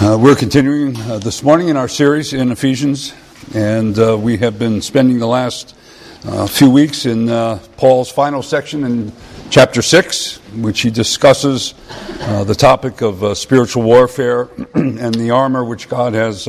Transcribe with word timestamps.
Uh, 0.00 0.18
we're 0.20 0.34
continuing 0.34 1.00
uh, 1.02 1.18
this 1.18 1.44
morning 1.44 1.68
in 1.68 1.76
our 1.76 1.86
series 1.86 2.32
in 2.32 2.50
Ephesians, 2.50 3.14
and 3.54 3.96
uh, 3.96 4.18
we 4.18 4.36
have 4.36 4.58
been 4.58 4.82
spending 4.82 5.20
the 5.20 5.26
last 5.26 5.76
uh, 6.24 6.48
few 6.48 6.68
weeks 6.68 7.06
in 7.06 7.28
uh, 7.28 7.60
Paul's 7.76 8.10
final 8.10 8.42
section 8.42 8.82
in 8.82 9.12
chapter 9.50 9.82
6, 9.82 10.38
which 10.56 10.80
he 10.80 10.90
discusses 10.90 11.74
uh, 12.22 12.42
the 12.42 12.56
topic 12.56 13.02
of 13.02 13.38
spiritual 13.38 13.84
warfare 13.84 14.48
and 14.74 15.14
the 15.14 15.30
armor 15.30 15.64
which 15.64 15.88
God 15.88 16.12
has 16.14 16.48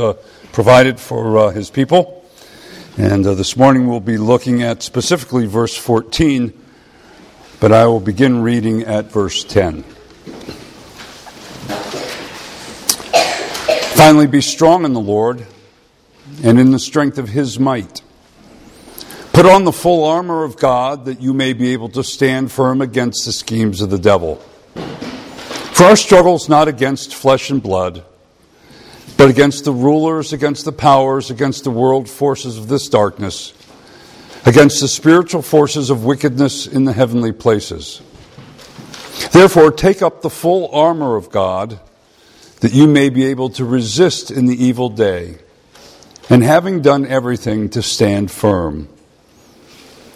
provided 0.52 1.00
for 1.00 1.52
his 1.52 1.70
people. 1.70 2.25
And 2.98 3.23
this 3.23 3.55
morning 3.55 3.88
we'll 3.88 4.00
be 4.00 4.18
looking 4.18 4.64
at 4.64 4.82
specifically 4.82 5.46
verse 5.46 5.77
14, 5.77 6.52
but 7.59 7.71
I 7.71 7.86
will 7.86 8.00
begin 8.00 8.41
reading 8.41 8.82
at 8.82 9.12
verse 9.12 9.43
10. 9.43 9.84
Finally, 13.96 14.28
be 14.28 14.42
strong 14.42 14.83
in 14.83 14.92
the 14.92 15.00
Lord 15.00 15.47
and 16.43 16.60
in 16.60 16.71
the 16.71 16.79
strength 16.79 17.18
of 17.18 17.29
his 17.29 17.57
might. 17.57 18.01
Put 19.32 19.46
on 19.46 19.64
the 19.64 19.71
full 19.71 20.04
armor 20.04 20.43
of 20.43 20.57
God 20.57 21.06
that 21.06 21.21
you 21.21 21.33
may 21.33 21.54
be 21.54 21.71
able 21.71 21.87
to 21.89 22.04
stand 22.04 22.51
firm 22.51 22.82
against 22.82 23.25
the 23.25 23.32
schemes 23.32 23.79
of 23.79 23.89
the 23.89 23.97
devil. 23.97 24.36
For 24.75 25.86
our 25.86 25.96
struggle 25.96 26.36
is 26.36 26.50
not 26.50 26.68
against 26.68 27.15
flesh 27.15 27.50
and 27.50 27.64
blood, 27.64 28.04
but 29.15 29.29
against 29.29 29.64
the 29.64 29.71
rulers, 29.71 30.34
against 30.34 30.65
the 30.65 30.73
powers, 30.73 31.32
against 31.32 31.64
the 31.64 31.71
world 31.71 32.09
forces 32.09 32.58
of 32.58 32.67
this 32.67 32.89
darkness, 32.89 33.53
against 34.45 34.81
the 34.81 34.89
spiritual 34.89 35.42
forces 35.42 35.89
of 35.89 36.03
wickedness 36.03 36.67
in 36.67 36.84
the 36.84 36.94
heavenly 36.94 37.31
places. 37.31 38.02
Therefore, 39.31 39.72
take 39.72 40.02
up 40.02 40.22
the 40.22 40.30
full 40.30 40.70
armor 40.73 41.16
of 41.16 41.31
God 41.31 41.80
that 42.66 42.73
you 42.73 42.88
may 42.88 43.09
be 43.09 43.28
able 43.28 43.47
to 43.47 43.64
resist 43.64 44.31
in 44.31 44.47
the 44.47 44.66
evil 44.66 44.89
day, 44.89 45.38
and 46.31 46.42
having 46.42 46.81
done 46.81 47.06
everything, 47.06 47.70
to 47.70 47.80
stand 47.80 48.31
firm. 48.31 48.90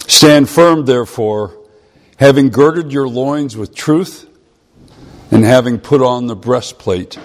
Stand 0.07 0.49
firm, 0.49 0.83
therefore, 0.85 1.55
having 2.17 2.49
girded 2.49 2.91
your 2.91 3.07
loins 3.07 3.55
with 3.55 3.75
truth, 3.75 4.27
and 5.29 5.43
having 5.43 5.77
put 5.77 6.01
on 6.01 6.25
the 6.25 6.35
breastplate 6.35 7.19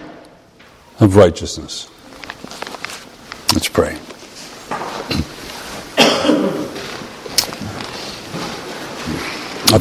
of 1.00 1.16
righteousness. 1.16 1.88
Let's 3.54 3.70
pray. 3.70 3.94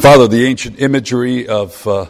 Father, 0.00 0.26
the 0.26 0.46
ancient 0.46 0.80
imagery 0.80 1.46
of, 1.46 1.86
uh, 1.86 2.06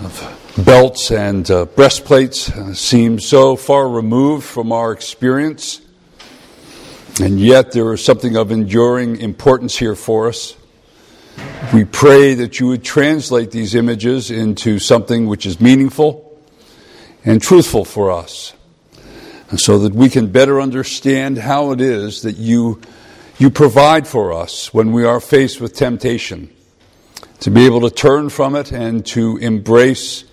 of 0.00 0.62
belts 0.64 1.10
and 1.10 1.50
uh, 1.50 1.64
breastplates 1.64 2.50
uh, 2.50 2.74
seem 2.74 3.18
so 3.18 3.56
far 3.56 3.88
removed 3.88 4.44
from 4.44 4.70
our 4.70 4.92
experience, 4.92 5.80
and 7.20 7.40
yet 7.40 7.72
there 7.72 7.92
is 7.92 8.04
something 8.04 8.36
of 8.36 8.52
enduring 8.52 9.16
importance 9.16 9.76
here 9.76 9.94
for 9.94 10.28
us. 10.28 10.54
We 11.72 11.84
pray 11.84 12.34
that 12.34 12.60
you 12.60 12.68
would 12.68 12.84
translate 12.84 13.50
these 13.50 13.74
images 13.74 14.30
into 14.30 14.78
something 14.78 15.26
which 15.26 15.46
is 15.46 15.60
meaningful 15.60 16.38
and 17.24 17.40
truthful 17.40 17.84
for 17.84 18.10
us, 18.10 18.52
so 19.56 19.78
that 19.78 19.94
we 19.94 20.08
can 20.08 20.30
better 20.30 20.60
understand 20.60 21.38
how 21.38 21.72
it 21.72 21.80
is 21.80 22.22
that 22.22 22.36
you, 22.36 22.80
you 23.38 23.50
provide 23.50 24.06
for 24.06 24.32
us 24.32 24.74
when 24.74 24.92
we 24.92 25.04
are 25.04 25.20
faced 25.20 25.60
with 25.60 25.74
temptation, 25.74 26.50
to 27.40 27.50
be 27.50 27.66
able 27.66 27.80
to 27.82 27.90
turn 27.90 28.30
from 28.30 28.56
it 28.56 28.72
and 28.72 29.04
to 29.06 29.36
embrace 29.38 30.24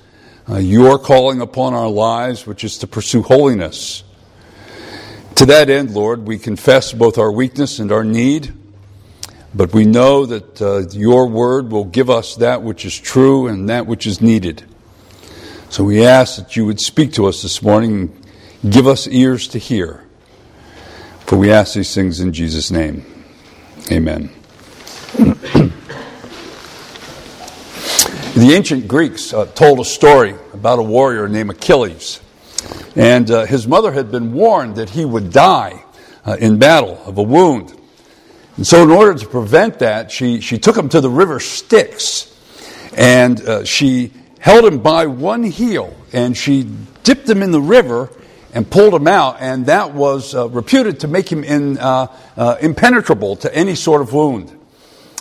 uh, 0.50 0.58
your 0.58 1.00
calling 1.00 1.42
upon 1.42 1.74
our 1.74 1.90
lives, 1.90 2.46
which 2.46 2.64
is 2.64 2.78
to 2.80 2.88
pursue 2.88 3.22
holiness. 3.22 4.04
To 5.36 5.46
that 5.48 5.70
end, 5.70 5.92
Lord, 5.92 6.28
we 6.28 6.38
confess 6.38 6.94
both 6.94 7.18
our 7.18 7.32
weakness 7.32 7.80
and 7.80 7.92
our 7.92 8.04
need, 8.04 8.54
but 9.54 9.74
we 9.74 9.86
know 9.86 10.26
that 10.26 10.62
uh, 10.62 10.90
your 10.92 11.28
word 11.28 11.72
will 11.72 11.86
give 11.86 12.10
us 12.10 12.36
that 12.38 12.62
which 12.62 12.86
is 12.86 12.98
true 12.98 13.48
and 13.48 13.70
that 13.70 13.88
which 13.88 14.06
is 14.06 14.22
needed. 14.22 14.64
So 15.70 15.84
we 15.84 16.06
ask 16.06 16.38
that 16.38 16.56
you 16.56 16.66
would 16.66 16.80
speak 16.80 17.14
to 17.14 17.26
us 17.26 17.42
this 17.42 17.62
morning 17.64 18.16
and 18.62 18.72
give 18.72 18.86
us 18.86 19.08
ears 19.08 19.48
to 19.50 19.58
hear. 19.58 20.04
For 21.26 21.38
we 21.38 21.52
ask 21.52 21.74
these 21.74 21.96
things 21.96 22.20
in 22.20 22.32
Jesus' 22.32 22.70
name. 22.70 23.06
Amen. 23.92 24.30
The 28.36 28.54
ancient 28.54 28.88
Greeks 28.88 29.32
uh, 29.32 29.46
told 29.46 29.80
a 29.80 29.86
story 29.86 30.34
about 30.54 30.80
a 30.80 30.82
warrior 30.82 31.28
named 31.28 31.52
Achilles. 31.52 32.20
And 32.96 33.30
uh, 33.30 33.46
his 33.46 33.68
mother 33.68 33.92
had 33.92 34.10
been 34.10 34.34
warned 34.34 34.78
that 34.78 34.90
he 34.90 35.06
would 35.06 35.32
die 35.32 35.84
uh, 36.26 36.38
in 36.40 36.58
battle 36.58 37.00
of 37.06 37.20
a 37.20 37.22
wound. 37.22 37.80
And 38.58 38.66
so, 38.66 38.82
in 38.82 38.90
order 38.90 39.14
to 39.14 39.28
prevent 39.28 39.78
that, 39.80 40.10
she, 40.10 40.42
she 40.42 40.58
took 40.58 40.76
him 40.76 40.90
to 40.90 41.00
the 41.00 41.12
river 41.12 41.40
Styx 41.40 42.36
and 42.98 43.40
uh, 43.40 43.66
she 43.66 44.12
held 44.40 44.66
him 44.66 44.80
by 44.80 45.06
one 45.06 45.44
heel 45.44 45.96
and 46.12 46.36
she 46.36 46.68
dipped 47.04 47.30
him 47.30 47.44
in 47.44 47.52
the 47.52 47.62
river 47.62 48.10
and 48.52 48.68
pulled 48.68 48.96
him 48.96 49.06
out. 49.06 49.38
And 49.42 49.68
that 49.68 49.94
was 49.94 50.34
uh, 50.34 50.50
reputed 50.50 51.02
to 51.02 51.08
make 51.08 51.32
him 51.32 51.44
in, 51.44 51.78
uh, 51.78 52.08
impenetrable 52.60 53.36
to 53.38 53.56
any 53.56 53.76
sort 53.76 54.02
of 54.02 54.12
wound 54.12 54.60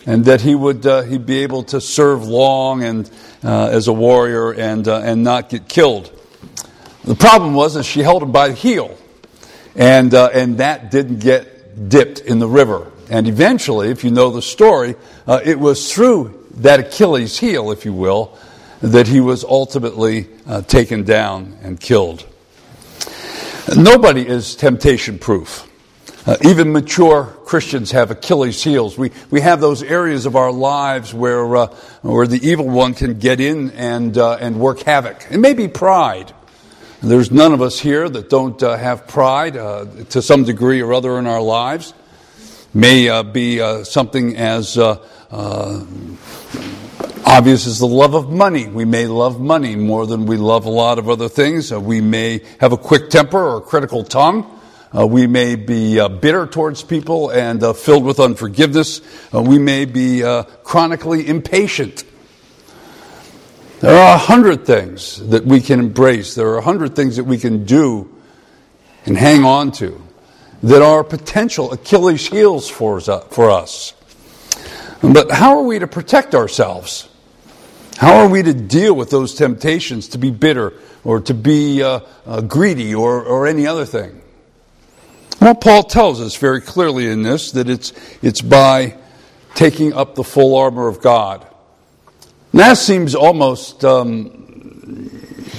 and 0.07 0.25
that 0.25 0.41
he 0.41 0.55
would 0.55 0.85
uh, 0.87 1.03
he'd 1.03 1.27
be 1.27 1.43
able 1.43 1.63
to 1.65 1.81
serve 1.81 2.27
long 2.27 2.83
and 2.83 3.11
uh, 3.45 3.69
as 3.69 3.89
a 3.89 3.93
warrior 3.93 4.53
and 4.53 4.87
uh, 4.89 5.01
and 5.01 5.23
not 5.23 5.49
get 5.49 5.69
killed. 5.69 6.11
The 7.05 7.15
problem 7.15 7.55
was 7.55 7.75
that 7.75 7.85
she 7.85 8.01
held 8.01 8.23
him 8.23 8.33
by 8.33 8.49
the 8.49 8.55
heel, 8.55 8.97
and 9.75 10.15
uh, 10.15 10.31
and 10.33 10.59
that 10.59 10.91
didn't 10.91 11.21
get 11.21 11.89
dipped 11.89 12.21
in 12.21 12.39
the 12.39 12.49
river. 12.49 12.91
And 13.11 13.29
eventually, 13.29 13.91
if 13.91 14.05
you 14.05 14.11
know 14.11 14.31
the 14.31 14.43
story, 14.43 14.95
uh, 15.27 15.41
it 15.45 15.59
was 15.59 15.93
through 15.93 16.47
that 16.57 16.81
Achilles 16.81 17.39
heel, 17.39 17.71
if 17.71 17.85
you 17.85 17.93
will, 17.93 18.39
that 18.81 19.07
he 19.07 19.21
was 19.21 19.45
ultimately 19.45 20.29
uh, 20.47 20.63
taken 20.63 21.05
down 21.05 21.59
and 21.63 21.79
killed. 21.79 22.27
Nobody 23.77 24.27
is 24.27 24.57
temptation 24.57 25.19
proof. 25.19 25.69
Uh, 26.25 26.37
even 26.45 26.71
mature 26.71 27.25
Christians 27.45 27.91
have 27.91 28.13
Achilles' 28.13 28.63
heels. 28.63 28.97
We, 28.97 29.11
we 29.33 29.41
have 29.41 29.61
those 29.61 29.83
areas 29.83 30.25
of 30.25 30.37
our 30.37 30.53
lives 30.53 31.13
where, 31.13 31.57
uh, 31.57 31.67
where 32.03 32.29
the 32.29 32.39
evil 32.49 32.69
one 32.69 32.95
can 32.95 33.19
get 33.19 33.41
in 33.41 33.73
and, 33.73 34.17
uh, 34.17 34.37
and 34.37 34.61
work 34.61 34.83
havoc. 34.83 35.27
It 35.33 35.39
may 35.39 35.53
be 35.53 35.67
pride. 35.67 36.33
There's 37.03 37.33
none 37.33 37.53
of 37.53 37.61
us 37.61 37.81
here 37.81 38.09
that 38.09 38.31
don't 38.31 38.63
uh, 38.63 38.77
have 38.77 39.09
pride 39.09 39.57
uh, 39.57 39.87
to 40.11 40.23
some 40.23 40.45
degree 40.45 40.81
or 40.81 40.93
other 40.95 41.19
in 41.19 41.27
our 41.27 41.43
lives. 41.43 41.93
May 42.73 43.09
uh, 43.09 43.25
be 43.25 43.59
something 43.83 44.37
as 44.37 44.79
obvious 44.79 45.09
as 47.67 47.81
the 47.81 47.89
love 47.89 48.15
of 48.15 48.31
money. 48.31 48.69
We 48.69 48.85
may 48.85 49.09
love 49.09 49.41
money 49.41 49.75
more 49.75 50.07
than 50.07 50.27
we 50.27 50.37
love 50.37 50.67
a 50.67 50.71
lot 50.71 51.01
of 51.01 51.09
other 51.09 51.29
things. 51.29 51.73
we 51.73 52.01
may 52.01 52.43
have 52.61 52.71
a 52.71 52.77
quick 52.77 53.11
temper 53.11 53.39
or 53.39 53.57
a 53.57 53.61
critical 53.61 54.05
tongue. 54.05 54.61
Uh, 54.95 55.07
we 55.07 55.27
may 55.27 55.55
be 55.55 55.99
uh, 55.99 56.09
bitter 56.09 56.47
towards 56.47 56.83
people 56.83 57.31
and 57.31 57.63
uh, 57.63 57.73
filled 57.73 58.05
with 58.05 58.21
unforgiveness. 58.21 59.01
Uh, 59.35 59.41
we 59.41 59.59
may 59.59 59.87
be 59.87 60.23
uh, 60.23 60.43
chronically 60.65 61.27
impatient. 61.27 62.05
There 63.81 63.97
are 63.97 64.15
a 64.15 64.19
hundred 64.19 64.67
things 64.67 65.27
that 65.31 65.47
we 65.47 65.61
can 65.61 65.81
embrace. 65.81 66.35
There 66.35 66.49
are 66.49 66.59
a 66.59 66.63
hundred 66.63 66.95
things 66.95 67.17
that 67.17 67.25
we 67.25 67.39
can 67.39 67.65
do 67.65 68.15
and 69.07 69.17
hang 69.17 69.45
on 69.45 69.73
to 69.73 70.01
that 70.63 70.83
are 70.83 71.03
potential 71.03 71.73
Achilles' 71.73 72.29
heels 72.29 72.69
for, 72.69 72.99
us. 73.51 73.95
But 75.03 75.33
how 75.33 75.59
are 75.59 75.65
we 75.65 75.79
to 75.79 75.89
protect 75.89 76.35
ourselves? 76.35 77.09
How 77.97 78.19
are 78.19 78.29
we 78.29 78.43
to 78.43 78.55
deal 78.55 78.95
with 78.95 79.11
those 79.11 79.35
temptations 79.35 80.09
to 80.09 80.19
be 80.19 80.31
bitter 80.31 80.75
or 81.03 81.21
to 81.23 81.35
be 81.35 81.83
uh, 81.83 82.01
greedy 82.43 82.95
or, 82.95 83.25
or 83.25 83.47
any 83.49 83.67
other 83.67 83.85
thing? 83.85 84.22
Well, 85.43 85.57
Paul 85.57 85.83
tells 85.83 86.21
us 86.21 86.37
very 86.37 86.61
clearly 86.61 87.09
in 87.09 87.25
this 87.25 87.51
that 87.51 87.69
it's, 87.69 87.93
it's 88.23 88.41
by 88.41 88.97
taking 89.57 89.93
up 89.93 90.15
the 90.15 90.23
full 90.23 90.55
armor 90.55 90.87
of 90.87 91.03
God. 91.03 91.45
And 92.53 92.61
that 92.61 92.75
seems 92.75 93.17
almost 93.17 93.85
um, 93.85 95.11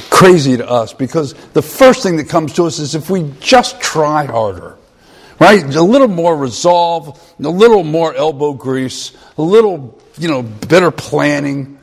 crazy 0.09 0.56
to 0.56 0.65
us 0.65 0.94
because 0.94 1.33
the 1.51 1.62
first 1.62 2.01
thing 2.01 2.15
that 2.15 2.30
comes 2.30 2.53
to 2.53 2.63
us 2.63 2.80
is 2.80 2.95
if 2.95 3.09
we 3.09 3.30
just 3.41 3.81
try 3.81 4.24
harder, 4.24 4.77
right? 5.38 5.62
A 5.75 5.81
little 5.81 6.07
more 6.07 6.38
resolve, 6.38 7.21
a 7.38 7.50
little 7.50 7.83
more 7.83 8.15
elbow 8.15 8.53
grease, 8.53 9.12
a 9.38 9.41
little, 9.41 10.01
you 10.18 10.29
know, 10.29 10.44
better 10.44 10.91
planning, 10.91 11.77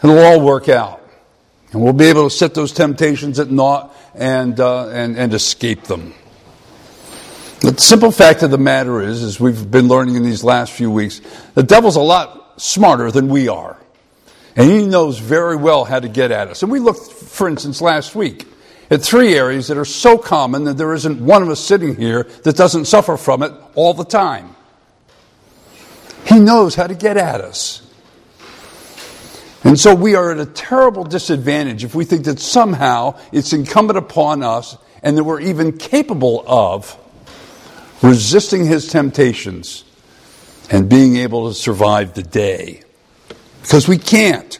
it'll 0.00 0.16
all 0.16 0.40
work 0.40 0.68
out. 0.68 1.02
And 1.72 1.82
we'll 1.82 1.92
be 1.92 2.04
able 2.04 2.30
to 2.30 2.36
set 2.36 2.54
those 2.54 2.70
temptations 2.70 3.40
at 3.40 3.50
naught 3.50 3.92
and, 4.14 4.60
uh, 4.60 4.90
and, 4.90 5.18
and 5.18 5.34
escape 5.34 5.82
them. 5.84 6.14
The 7.60 7.76
simple 7.76 8.10
fact 8.10 8.42
of 8.42 8.50
the 8.50 8.58
matter 8.58 9.02
is, 9.02 9.22
as 9.22 9.38
we've 9.38 9.70
been 9.70 9.86
learning 9.86 10.14
in 10.14 10.22
these 10.22 10.42
last 10.42 10.72
few 10.72 10.90
weeks, 10.90 11.20
the 11.54 11.62
devil's 11.62 11.96
a 11.96 12.00
lot 12.00 12.58
smarter 12.58 13.10
than 13.10 13.28
we 13.28 13.48
are. 13.48 13.76
And 14.56 14.70
he 14.70 14.86
knows 14.86 15.18
very 15.18 15.56
well 15.56 15.84
how 15.84 16.00
to 16.00 16.08
get 16.08 16.30
at 16.30 16.48
us. 16.48 16.62
And 16.62 16.72
we 16.72 16.78
looked, 16.78 17.12
for 17.12 17.48
instance, 17.48 17.82
last 17.82 18.14
week 18.14 18.46
at 18.90 19.02
three 19.02 19.34
areas 19.34 19.68
that 19.68 19.76
are 19.76 19.84
so 19.84 20.16
common 20.16 20.64
that 20.64 20.78
there 20.78 20.94
isn't 20.94 21.20
one 21.20 21.42
of 21.42 21.50
us 21.50 21.60
sitting 21.60 21.96
here 21.96 22.24
that 22.44 22.56
doesn't 22.56 22.86
suffer 22.86 23.18
from 23.18 23.42
it 23.42 23.52
all 23.74 23.92
the 23.92 24.04
time. 24.04 24.56
He 26.26 26.40
knows 26.40 26.74
how 26.74 26.86
to 26.86 26.94
get 26.94 27.18
at 27.18 27.42
us. 27.42 27.82
And 29.64 29.78
so 29.78 29.94
we 29.94 30.14
are 30.14 30.30
at 30.30 30.38
a 30.38 30.46
terrible 30.46 31.04
disadvantage 31.04 31.84
if 31.84 31.94
we 31.94 32.06
think 32.06 32.24
that 32.24 32.40
somehow 32.40 33.18
it's 33.32 33.52
incumbent 33.52 33.98
upon 33.98 34.42
us 34.42 34.78
and 35.02 35.18
that 35.18 35.24
we're 35.24 35.40
even 35.40 35.76
capable 35.76 36.42
of 36.46 36.96
resisting 38.02 38.66
his 38.66 38.88
temptations 38.88 39.84
and 40.70 40.88
being 40.88 41.16
able 41.16 41.48
to 41.48 41.54
survive 41.54 42.14
the 42.14 42.22
day. 42.22 42.82
Because 43.62 43.86
we 43.86 43.98
can't. 43.98 44.58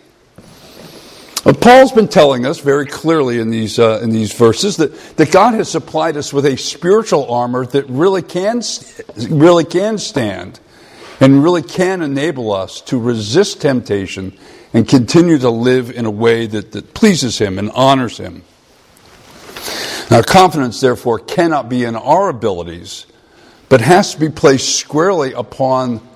But 1.43 1.61
Paul's 1.61 1.93
been 1.93 2.09
telling 2.09 2.45
us 2.45 2.61
very 2.61 2.87
clearly 2.87 3.39
in 3.39 3.51
these, 3.51 3.79
uh, 3.79 4.01
in 4.03 4.11
these 4.11 4.33
verses 4.33 4.77
that, 4.77 4.95
that 5.17 5.33
God 5.33 5.55
has 5.55 5.71
supplied 5.71 6.17
us 6.19 6.33
with 6.33 6.45
a 6.45 6.57
spiritual 6.57 7.33
armor 7.33 7.65
that 7.67 7.89
really 7.89 8.21
can, 8.21 8.61
really 9.31 9.65
can 9.65 9.97
stand 9.97 10.61
and 11.19 11.43
really 11.43 11.63
can 11.63 12.03
enable 12.03 12.53
us 12.53 12.83
to 12.83 12.99
resist 12.99 13.61
temptation 13.63 14.37
and 14.73 14.87
continue 14.87 15.39
to 15.39 15.51
live 15.51 15.91
in 15.91 16.05
a 16.05 16.11
way 16.11 16.47
that, 16.47 16.73
that 16.73 16.93
pleases 16.95 17.39
Him 17.39 17.59
and 17.59 17.71
honors 17.71 18.19
Him. 18.19 18.43
Our 20.11 20.23
confidence, 20.23 20.81
therefore, 20.81 21.21
cannot 21.21 21.69
be 21.69 21.85
in 21.85 21.97
our 21.97 22.29
abilities, 22.29 23.07
but 23.71 23.81
has 23.81 24.15
to 24.15 24.21
be 24.21 24.29
placed 24.29 24.77
squarely 24.77 25.33
upon 25.33 26.07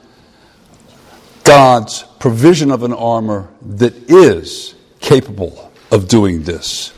God's 1.44 2.02
provision 2.18 2.70
of 2.70 2.82
an 2.82 2.92
armor 2.92 3.48
that 3.62 3.94
is 4.10 4.74
capable 5.00 5.72
of 5.90 6.08
doing 6.08 6.42
this. 6.42 6.92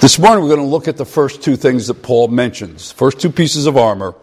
This 0.00 0.18
morning, 0.18 0.42
we're 0.42 0.56
going 0.56 0.66
to 0.66 0.66
look 0.66 0.88
at 0.88 0.96
the 0.96 1.04
first 1.04 1.42
two 1.42 1.56
things 1.56 1.88
that 1.88 2.02
Paul 2.02 2.28
mentions. 2.28 2.90
First 2.90 3.20
two 3.20 3.30
pieces 3.30 3.66
of 3.66 3.76
armor 3.76 4.14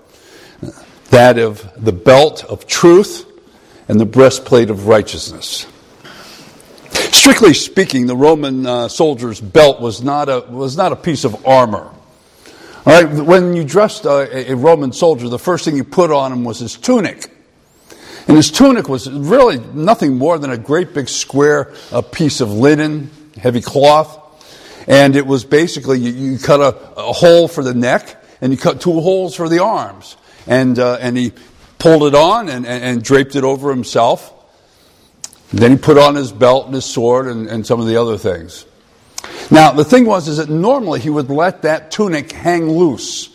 that 1.12 1.38
of 1.38 1.70
the 1.78 1.92
belt 1.92 2.44
of 2.44 2.66
truth 2.66 3.30
and 3.88 4.00
the 4.00 4.06
breastplate 4.06 4.72
of 4.72 4.88
righteousness. 4.88 5.68
Strictly 7.12 7.54
speaking, 7.54 8.08
the 8.08 8.16
Roman 8.16 8.66
uh, 8.66 8.88
soldier's 8.88 9.40
belt 9.40 9.80
was 9.80 10.02
not, 10.02 10.30
a, 10.30 10.40
was 10.50 10.76
not 10.76 10.92
a 10.92 10.96
piece 10.96 11.26
of 11.26 11.46
armor. 11.46 11.92
All 12.88 12.94
right, 12.94 13.12
when 13.12 13.56
you 13.56 13.64
dressed 13.64 14.06
a, 14.06 14.52
a 14.52 14.56
Roman 14.56 14.94
soldier, 14.94 15.28
the 15.28 15.40
first 15.40 15.66
thing 15.66 15.76
you 15.76 15.84
put 15.84 16.12
on 16.12 16.32
him 16.32 16.44
was 16.44 16.60
his 16.60 16.78
tunic. 16.78 17.32
And 18.28 18.38
his 18.38 18.52
tunic 18.52 18.88
was 18.88 19.10
really 19.10 19.58
nothing 19.74 20.20
more 20.20 20.38
than 20.38 20.52
a 20.52 20.58
great 20.58 20.94
big 20.94 21.10
square 21.10 21.74
a 21.92 22.04
piece 22.04 22.42
of 22.42 22.52
linen, 22.52 23.10
heavy 23.38 23.62
cloth. 23.62 24.22
And 24.88 25.16
it 25.16 25.26
was 25.26 25.46
basically 25.46 25.98
you, 25.98 26.12
you 26.12 26.38
cut 26.38 26.62
a, 26.62 26.78
a, 26.96 27.12
hole 27.12 27.48
for 27.48 27.64
the 27.64 27.74
neck 27.74 28.24
and 28.40 28.52
you 28.52 28.58
cut 28.58 28.82
two 28.82 29.02
holes 29.02 29.34
for 29.34 29.50
the 29.50 29.64
arms. 29.64 30.16
And, 30.46 30.78
uh, 30.78 31.00
and 31.02 31.18
he 31.18 31.34
pulled 31.80 32.04
it 32.04 32.14
on 32.14 32.50
and, 32.50 32.68
and, 32.68 32.84
and 32.84 33.04
draped 33.04 33.36
it 33.36 33.44
over 33.44 33.72
himself. 33.72 34.32
Then 35.52 35.72
he 35.72 35.78
put 35.78 35.98
on 35.98 36.14
his 36.14 36.32
belt 36.32 36.68
and 36.68 36.76
his 36.76 36.86
sword 36.86 37.26
and, 37.26 37.48
and 37.48 37.66
some 37.66 37.80
of 37.80 37.88
the 37.88 38.00
other 38.00 38.20
things. 38.20 38.66
Now, 39.52 39.72
the 39.72 39.86
thing 39.86 40.06
was, 40.06 40.28
is 40.28 40.38
that 40.38 40.50
normally 40.50 41.00
he 41.00 41.10
would 41.10 41.30
let 41.30 41.62
that 41.64 41.92
tunic 41.92 42.32
hang 42.32 42.70
loose. 42.70 43.30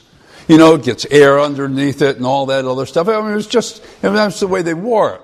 You 0.48 0.58
know, 0.58 0.74
it 0.74 0.82
gets 0.82 1.06
air 1.06 1.40
underneath 1.40 2.02
it 2.02 2.16
and 2.16 2.26
all 2.26 2.46
that 2.46 2.64
other 2.64 2.86
stuff. 2.86 3.08
I 3.08 3.20
mean, 3.20 3.30
it 3.30 3.36
was 3.36 3.46
just, 3.46 3.82
I 4.02 4.06
mean, 4.06 4.16
that's 4.16 4.40
the 4.40 4.48
way 4.48 4.62
they 4.62 4.74
wore 4.74 5.14
it. 5.14 5.22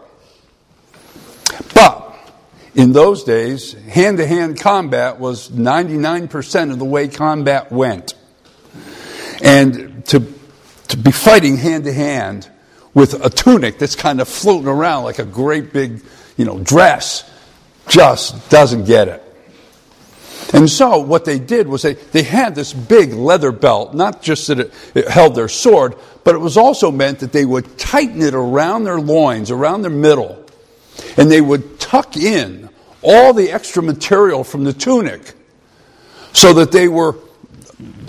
But, 1.74 2.16
in 2.74 2.92
those 2.92 3.24
days, 3.24 3.72
hand 3.72 4.18
to 4.18 4.26
hand 4.26 4.60
combat 4.60 5.18
was 5.18 5.48
99% 5.50 6.70
of 6.70 6.78
the 6.78 6.84
way 6.84 7.08
combat 7.08 7.72
went. 7.72 8.14
And 9.42 10.04
to, 10.06 10.32
to 10.88 10.96
be 10.96 11.10
fighting 11.10 11.56
hand 11.56 11.84
to 11.84 11.92
hand 11.92 12.48
with 12.94 13.14
a 13.24 13.28
tunic 13.28 13.78
that's 13.78 13.96
kind 13.96 14.20
of 14.20 14.28
floating 14.28 14.68
around 14.68 15.04
like 15.04 15.18
a 15.18 15.24
great 15.24 15.72
big 15.72 16.02
you 16.36 16.44
know, 16.44 16.58
dress 16.58 17.28
just 17.88 18.50
doesn't 18.50 18.84
get 18.84 19.08
it. 19.08 19.22
And 20.52 20.70
so 20.70 20.98
what 20.98 21.24
they 21.24 21.38
did 21.38 21.66
was 21.66 21.82
they, 21.82 21.94
they 21.94 22.22
had 22.22 22.54
this 22.54 22.72
big 22.72 23.12
leather 23.12 23.52
belt, 23.52 23.94
not 23.94 24.22
just 24.22 24.46
that 24.48 24.60
it, 24.60 24.74
it, 24.94 25.08
held 25.08 25.34
their 25.34 25.48
sword, 25.48 25.94
but 26.24 26.34
it 26.34 26.38
was 26.38 26.56
also 26.56 26.90
meant 26.90 27.20
that 27.20 27.32
they 27.32 27.44
would 27.44 27.78
tighten 27.78 28.22
it 28.22 28.34
around 28.34 28.84
their 28.84 29.00
loins, 29.00 29.50
around 29.50 29.82
their 29.82 29.90
middle, 29.90 30.44
and 31.16 31.30
they 31.30 31.40
would 31.40 31.80
tuck 31.80 32.16
in 32.16 32.68
all 33.02 33.32
the 33.32 33.50
extra 33.50 33.82
material 33.82 34.44
from 34.44 34.64
the 34.64 34.72
tunic 34.72 35.34
so 36.32 36.52
that 36.52 36.70
they 36.70 36.86
were, 36.86 37.16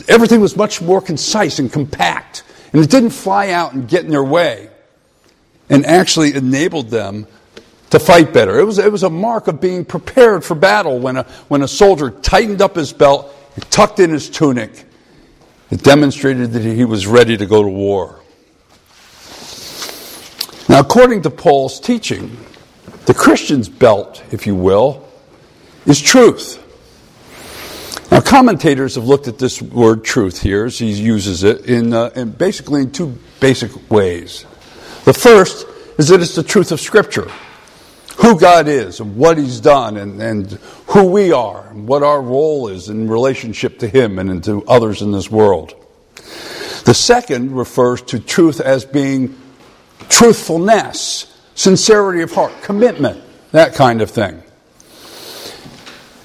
everything 0.07 0.41
was 0.41 0.55
much 0.55 0.81
more 0.81 1.01
concise 1.01 1.59
and 1.59 1.71
compact, 1.71 2.43
and 2.71 2.83
it 2.83 2.89
didn't 2.89 3.11
fly 3.11 3.51
out 3.51 3.73
and 3.73 3.87
get 3.87 4.03
in 4.03 4.11
their 4.11 4.23
way, 4.23 4.69
and 5.69 5.85
actually 5.85 6.35
enabled 6.35 6.89
them 6.89 7.25
to 7.89 7.99
fight 7.99 8.33
better. 8.33 8.59
It 8.59 8.63
was, 8.63 8.79
it 8.79 8.91
was 8.91 9.03
a 9.03 9.09
mark 9.09 9.47
of 9.47 9.61
being 9.61 9.85
prepared 9.85 10.43
for 10.43 10.55
battle 10.55 10.99
when 10.99 11.17
a, 11.17 11.23
when 11.47 11.61
a 11.61 11.67
soldier 11.67 12.09
tightened 12.09 12.61
up 12.61 12.75
his 12.75 12.91
belt, 12.91 13.33
tucked 13.69 13.99
in 13.99 14.09
his 14.09 14.29
tunic. 14.29 14.85
It 15.71 15.83
demonstrated 15.83 16.51
that 16.53 16.63
he 16.63 16.85
was 16.85 17.07
ready 17.07 17.37
to 17.37 17.45
go 17.45 17.61
to 17.61 17.69
war. 17.69 18.21
Now, 20.69 20.79
according 20.79 21.21
to 21.23 21.29
Paul's 21.29 21.79
teaching, 21.79 22.37
the 23.05 23.13
Christian's 23.13 23.69
belt, 23.69 24.23
if 24.31 24.45
you 24.45 24.55
will, 24.55 25.07
is 25.85 26.01
truth. 26.01 26.63
Now, 28.11 28.21
commentators 28.21 28.95
have 28.95 29.05
looked 29.05 29.27
at 29.27 29.37
this 29.37 29.61
word 29.61 30.03
truth 30.03 30.41
here 30.41 30.65
as 30.65 30.77
he 30.77 30.91
uses 30.91 31.43
it 31.43 31.65
in, 31.65 31.93
uh, 31.93 32.11
in 32.15 32.31
basically 32.31 32.81
in 32.81 32.91
two 32.91 33.17
basic 33.39 33.89
ways. 33.89 34.45
The 35.05 35.13
first 35.13 35.65
is 35.97 36.09
that 36.09 36.21
it's 36.21 36.35
the 36.35 36.43
truth 36.43 36.71
of 36.71 36.81
Scripture 36.81 37.31
who 38.17 38.39
God 38.39 38.67
is 38.67 38.99
and 38.99 39.15
what 39.15 39.37
He's 39.37 39.59
done 39.59 39.97
and, 39.97 40.21
and 40.21 40.51
who 40.87 41.05
we 41.05 41.31
are 41.31 41.67
and 41.69 41.87
what 41.87 42.03
our 42.03 42.21
role 42.21 42.67
is 42.67 42.89
in 42.89 43.07
relationship 43.07 43.79
to 43.79 43.87
Him 43.87 44.19
and 44.19 44.43
to 44.43 44.65
others 44.65 45.01
in 45.01 45.11
this 45.11 45.29
world. 45.29 45.73
The 46.85 46.93
second 46.93 47.51
refers 47.51 48.01
to 48.03 48.19
truth 48.19 48.59
as 48.59 48.85
being 48.85 49.35
truthfulness, 50.09 51.33
sincerity 51.53 52.21
of 52.21 52.31
heart, 52.31 52.53
commitment, 52.61 53.21
that 53.51 53.75
kind 53.75 54.01
of 54.01 54.09
thing. 54.09 54.41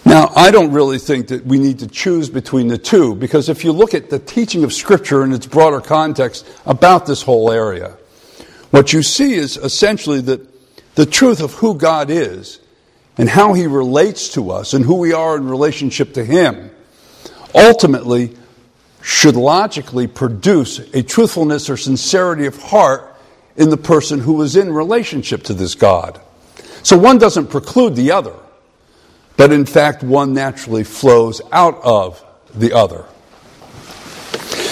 Now, 0.05 0.33
I 0.35 0.51
don't 0.51 0.73
really 0.73 0.99
think 0.99 1.29
that 1.29 1.47
we 1.47 1.59
need 1.59 1.79
to 1.81 1.87
choose 1.87 2.29
between 2.29 2.69
the 2.69 2.79
two 2.79 3.15
because 3.15 3.49
if 3.49 3.65
you 3.65 3.73
look 3.73 3.95
at 3.95 4.11
the 4.11 4.19
teaching 4.19 4.65
of 4.65 4.73
Scripture 4.73 5.25
in 5.25 5.33
its 5.33 5.47
broader 5.47 5.81
context 5.81 6.47
about 6.67 7.07
this 7.07 7.23
whole 7.23 7.51
area, 7.51 7.97
what 8.71 8.93
you 8.93 9.03
see 9.03 9.35
is 9.35 9.57
essentially 9.57 10.21
that 10.23 10.52
the 10.95 11.07
truth 11.07 11.41
of 11.41 11.55
who 11.55 11.75
God 11.75 12.11
is 12.11 12.61
and 13.17 13.29
how 13.29 13.55
He 13.55 13.67
relates 13.67 14.31
to 14.35 14.51
us 14.51 14.75
and 14.75 14.85
who 14.85 14.97
we 14.97 15.13
are 15.13 15.37
in 15.37 15.49
relationship 15.49 16.15
to 16.15 16.25
Him 16.25 16.71
ultimately 17.55 18.37
should 19.03 19.37
logically 19.37 20.07
produce 20.07 20.79
a 20.79 21.03
truthfulness 21.03 21.69
or 21.69 21.77
sincerity 21.77 22.47
of 22.47 22.57
heart 22.63 23.17
in 23.57 23.69
the 23.69 23.77
person 23.77 24.21
who 24.21 24.41
is 24.43 24.57
in 24.57 24.73
relationship 24.73 25.43
to 25.45 25.55
this 25.55 25.75
God. 25.75 26.21
So 26.83 26.97
one 26.97 27.19
doesn't 27.19 27.49
preclude 27.49 27.97
the 27.97 28.13
other, 28.13 28.35
but 29.37 29.53
in 29.53 29.67
fact, 29.67 30.03
one 30.03 30.35
naturally 30.35 30.85
flows 30.85 31.41
out 31.51 31.81
of 31.83 32.25
the 32.55 32.73
other. 32.73 33.05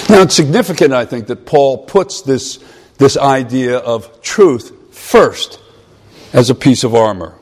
Now, 0.09 0.23
it's 0.23 0.35
significant, 0.35 0.93
I 0.93 1.05
think, 1.05 1.29
that 1.29 1.47
Paul 1.47 1.85
puts 1.85 2.23
this, 2.23 2.59
this 2.99 3.17
idea 3.17 3.79
of 3.79 4.23
truth 4.23 4.95
first 4.95 5.61
as 6.33 6.51
a 6.51 6.55
piece 6.55 6.85
of 6.85 6.95
armor. 6.95 7.35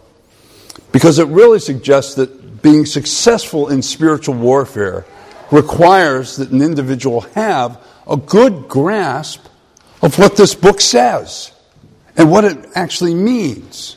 Because 0.92 1.18
it 1.18 1.28
really 1.28 1.59
suggests 1.59 2.14
that 2.14 2.62
being 2.62 2.87
successful 2.87 3.68
in 3.68 3.83
spiritual 3.83 4.35
warfare 4.35 5.04
requires 5.50 6.37
that 6.37 6.50
an 6.50 6.62
individual 6.62 7.23
have 7.35 7.83
a 8.09 8.16
good 8.16 8.68
grasp 8.68 9.47
of 10.02 10.18
what 10.18 10.37
this 10.37 10.54
book 10.54 10.80
says 10.80 11.52
and 12.16 12.30
what 12.30 12.45
it 12.45 12.59
actually 12.75 13.14
means. 13.14 13.97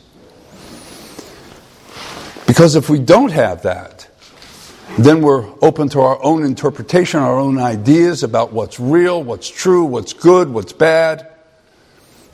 Because 2.45 2.75
if 2.75 2.89
we 2.89 3.00
don't 3.00 3.31
have 3.31 3.63
that, 3.63 4.07
then 5.00 5.21
we're 5.21 5.50
open 5.62 5.88
to 5.89 6.01
our 6.01 6.21
own 6.24 6.43
interpretation, 6.43 7.21
our 7.21 7.39
own 7.39 7.57
ideas 7.57 8.24
about 8.24 8.51
what's 8.51 8.79
real, 8.79 9.24
what's 9.24 9.50
true, 9.50 9.86
what's 9.86 10.12
good, 10.12 10.50
what's 10.50 10.74
bad. 10.74 11.31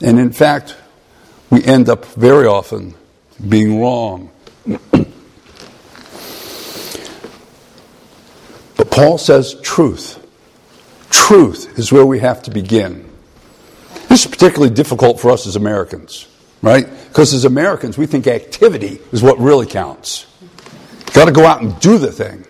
And 0.01 0.19
in 0.19 0.31
fact, 0.31 0.75
we 1.49 1.63
end 1.63 1.89
up 1.89 2.05
very 2.05 2.45
often 2.45 2.93
being 3.47 3.81
wrong. 3.81 4.31
but 4.65 5.07
Paul 8.91 9.17
says 9.17 9.55
truth. 9.61 10.23
Truth 11.09 11.79
is 11.79 11.91
where 11.91 12.05
we 12.05 12.19
have 12.19 12.43
to 12.43 12.51
begin. 12.51 13.09
This 14.09 14.25
is 14.25 14.31
particularly 14.31 14.73
difficult 14.73 15.19
for 15.19 15.31
us 15.31 15.47
as 15.47 15.55
Americans, 15.55 16.27
right? 16.61 16.87
Because 17.07 17.33
as 17.33 17.45
Americans, 17.45 17.97
we 17.97 18.05
think 18.05 18.27
activity 18.27 18.99
is 19.11 19.21
what 19.21 19.37
really 19.39 19.65
counts. 19.65 20.25
Got 21.13 21.25
to 21.25 21.31
go 21.31 21.45
out 21.45 21.61
and 21.61 21.79
do 21.79 21.97
the 21.97 22.11
thing. 22.11 22.45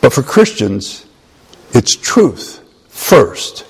But 0.00 0.12
for 0.12 0.22
Christians, 0.22 1.06
it's 1.72 1.94
truth 1.94 2.60
first. 2.88 3.66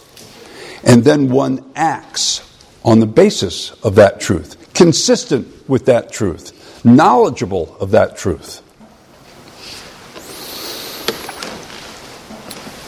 And 0.84 1.04
then 1.04 1.28
one 1.28 1.70
acts 1.74 2.49
on 2.84 3.00
the 3.00 3.06
basis 3.06 3.72
of 3.82 3.94
that 3.96 4.20
truth, 4.20 4.72
consistent 4.74 5.68
with 5.68 5.86
that 5.86 6.10
truth, 6.12 6.84
knowledgeable 6.84 7.76
of 7.78 7.90
that 7.90 8.16
truth. 8.16 8.62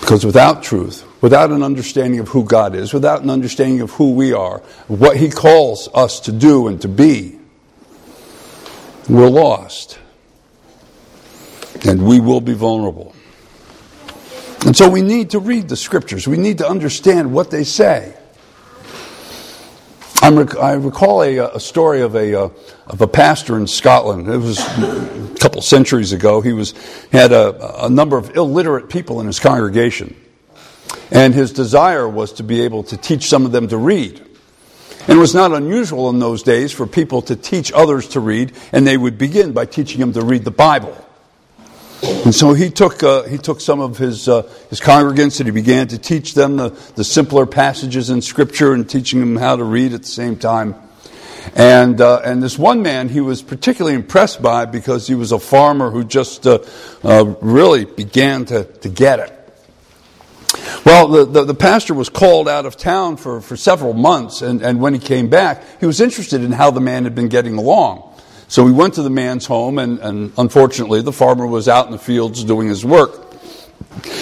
Because 0.00 0.26
without 0.26 0.62
truth, 0.62 1.06
without 1.22 1.50
an 1.50 1.62
understanding 1.62 2.20
of 2.20 2.28
who 2.28 2.44
God 2.44 2.74
is, 2.74 2.92
without 2.92 3.22
an 3.22 3.30
understanding 3.30 3.80
of 3.80 3.90
who 3.92 4.12
we 4.12 4.32
are, 4.32 4.58
what 4.88 5.16
He 5.16 5.30
calls 5.30 5.88
us 5.94 6.20
to 6.20 6.32
do 6.32 6.68
and 6.68 6.80
to 6.82 6.88
be, 6.88 7.38
we're 9.08 9.28
lost. 9.28 9.98
And 11.86 12.06
we 12.06 12.20
will 12.20 12.40
be 12.40 12.54
vulnerable. 12.54 13.14
And 14.64 14.76
so 14.76 14.88
we 14.88 15.02
need 15.02 15.30
to 15.30 15.40
read 15.40 15.68
the 15.68 15.76
scriptures. 15.76 16.28
We 16.28 16.36
need 16.36 16.58
to 16.58 16.68
understand 16.68 17.32
what 17.32 17.50
they 17.50 17.64
say. 17.64 18.14
Rec- 20.30 20.56
i 20.56 20.72
recall 20.74 21.22
a, 21.22 21.38
a, 21.38 21.60
story 21.60 22.00
of 22.00 22.14
a, 22.14 22.44
uh, 22.44 22.48
of 22.86 23.00
a 23.00 23.08
pastor 23.08 23.56
in 23.56 23.66
Scotland. 23.66 24.28
It 24.28 24.38
was 24.38 24.60
a 24.60 25.34
couple 25.40 25.60
centuries 25.62 26.12
ago. 26.12 26.40
He 26.40 26.52
was, 26.52 26.74
had 27.10 27.32
a, 27.32 27.86
a 27.86 27.90
number 27.90 28.16
of 28.16 28.36
illiterate 28.36 28.88
people 28.88 29.20
in 29.20 29.26
his 29.26 29.40
congregation. 29.40 30.14
And 31.10 31.34
his 31.34 31.52
desire 31.52 32.08
was 32.08 32.34
to 32.34 32.44
be 32.44 32.62
able 32.62 32.84
to 32.84 32.96
teach 32.96 33.24
some 33.24 33.44
of 33.44 33.52
them 33.52 33.68
to 33.68 33.76
read. 33.76 34.20
And 35.08 35.18
it 35.18 35.20
was 35.20 35.34
not 35.34 35.52
unusual 35.52 36.08
in 36.10 36.20
those 36.20 36.44
days 36.44 36.70
for 36.70 36.86
people 36.86 37.22
to 37.22 37.34
teach 37.34 37.72
others 37.72 38.08
to 38.10 38.20
read, 38.20 38.52
and 38.70 38.86
they 38.86 38.96
would 38.96 39.18
begin 39.18 39.52
by 39.52 39.66
teaching 39.66 39.98
them 39.98 40.12
to 40.12 40.22
read 40.22 40.44
the 40.44 40.52
Bible. 40.52 40.96
And 42.02 42.34
so 42.34 42.52
he 42.52 42.68
took, 42.68 43.02
uh, 43.02 43.22
he 43.24 43.38
took 43.38 43.60
some 43.60 43.80
of 43.80 43.96
his, 43.96 44.28
uh, 44.28 44.42
his 44.70 44.80
congregants 44.80 45.38
and 45.38 45.46
he 45.46 45.52
began 45.52 45.86
to 45.88 45.98
teach 45.98 46.34
them 46.34 46.56
the, 46.56 46.70
the 46.96 47.04
simpler 47.04 47.46
passages 47.46 48.10
in 48.10 48.22
Scripture 48.22 48.72
and 48.72 48.88
teaching 48.88 49.20
them 49.20 49.36
how 49.36 49.54
to 49.54 49.62
read 49.62 49.92
at 49.92 50.02
the 50.02 50.08
same 50.08 50.36
time. 50.36 50.74
And, 51.54 52.00
uh, 52.00 52.22
and 52.24 52.42
this 52.42 52.58
one 52.58 52.82
man 52.82 53.08
he 53.08 53.20
was 53.20 53.42
particularly 53.42 53.94
impressed 53.94 54.42
by 54.42 54.64
because 54.64 55.06
he 55.06 55.14
was 55.14 55.32
a 55.32 55.38
farmer 55.38 55.90
who 55.90 56.02
just 56.02 56.46
uh, 56.46 56.60
uh, 57.04 57.34
really 57.40 57.84
began 57.84 58.44
to, 58.46 58.64
to 58.64 58.88
get 58.88 59.20
it. 59.20 59.38
Well, 60.84 61.08
the, 61.08 61.24
the, 61.24 61.44
the, 61.44 61.54
pastor 61.54 61.94
was 61.94 62.08
called 62.08 62.48
out 62.48 62.66
of 62.66 62.76
town 62.76 63.16
for, 63.16 63.40
for 63.40 63.56
several 63.56 63.94
months, 63.94 64.42
and, 64.42 64.60
and 64.60 64.80
when 64.80 64.92
he 64.92 65.00
came 65.00 65.30
back, 65.30 65.62
he 65.80 65.86
was 65.86 66.00
interested 66.00 66.42
in 66.42 66.52
how 66.52 66.70
the 66.70 66.80
man 66.80 67.04
had 67.04 67.14
been 67.14 67.28
getting 67.28 67.56
along. 67.56 68.11
So 68.52 68.62
we 68.62 68.70
went 68.70 68.92
to 68.96 69.02
the 69.02 69.08
man's 69.08 69.46
home, 69.46 69.78
and, 69.78 69.98
and 70.00 70.30
unfortunately, 70.36 71.00
the 71.00 71.10
farmer 71.10 71.46
was 71.46 71.68
out 71.68 71.86
in 71.86 71.92
the 71.92 71.98
fields 71.98 72.44
doing 72.44 72.68
his 72.68 72.84
work. 72.84 73.32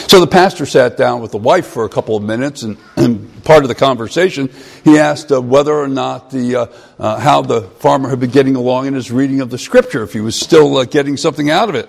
So 0.06 0.20
the 0.20 0.28
pastor 0.28 0.66
sat 0.66 0.96
down 0.96 1.20
with 1.20 1.32
the 1.32 1.36
wife 1.36 1.66
for 1.66 1.84
a 1.84 1.88
couple 1.88 2.14
of 2.14 2.22
minutes, 2.22 2.62
and, 2.62 2.76
and 2.94 3.42
part 3.42 3.64
of 3.64 3.68
the 3.68 3.74
conversation, 3.74 4.48
he 4.84 5.00
asked 5.00 5.32
uh, 5.32 5.42
whether 5.42 5.74
or 5.74 5.88
not 5.88 6.30
the 6.30 6.54
uh, 6.54 6.66
uh, 7.00 7.18
how 7.18 7.42
the 7.42 7.62
farmer 7.62 8.08
had 8.08 8.20
been 8.20 8.30
getting 8.30 8.54
along 8.54 8.86
in 8.86 8.94
his 8.94 9.10
reading 9.10 9.40
of 9.40 9.50
the 9.50 9.58
scripture, 9.58 10.04
if 10.04 10.12
he 10.12 10.20
was 10.20 10.38
still 10.38 10.76
uh, 10.76 10.84
getting 10.84 11.16
something 11.16 11.50
out 11.50 11.68
of 11.68 11.74
it. 11.74 11.88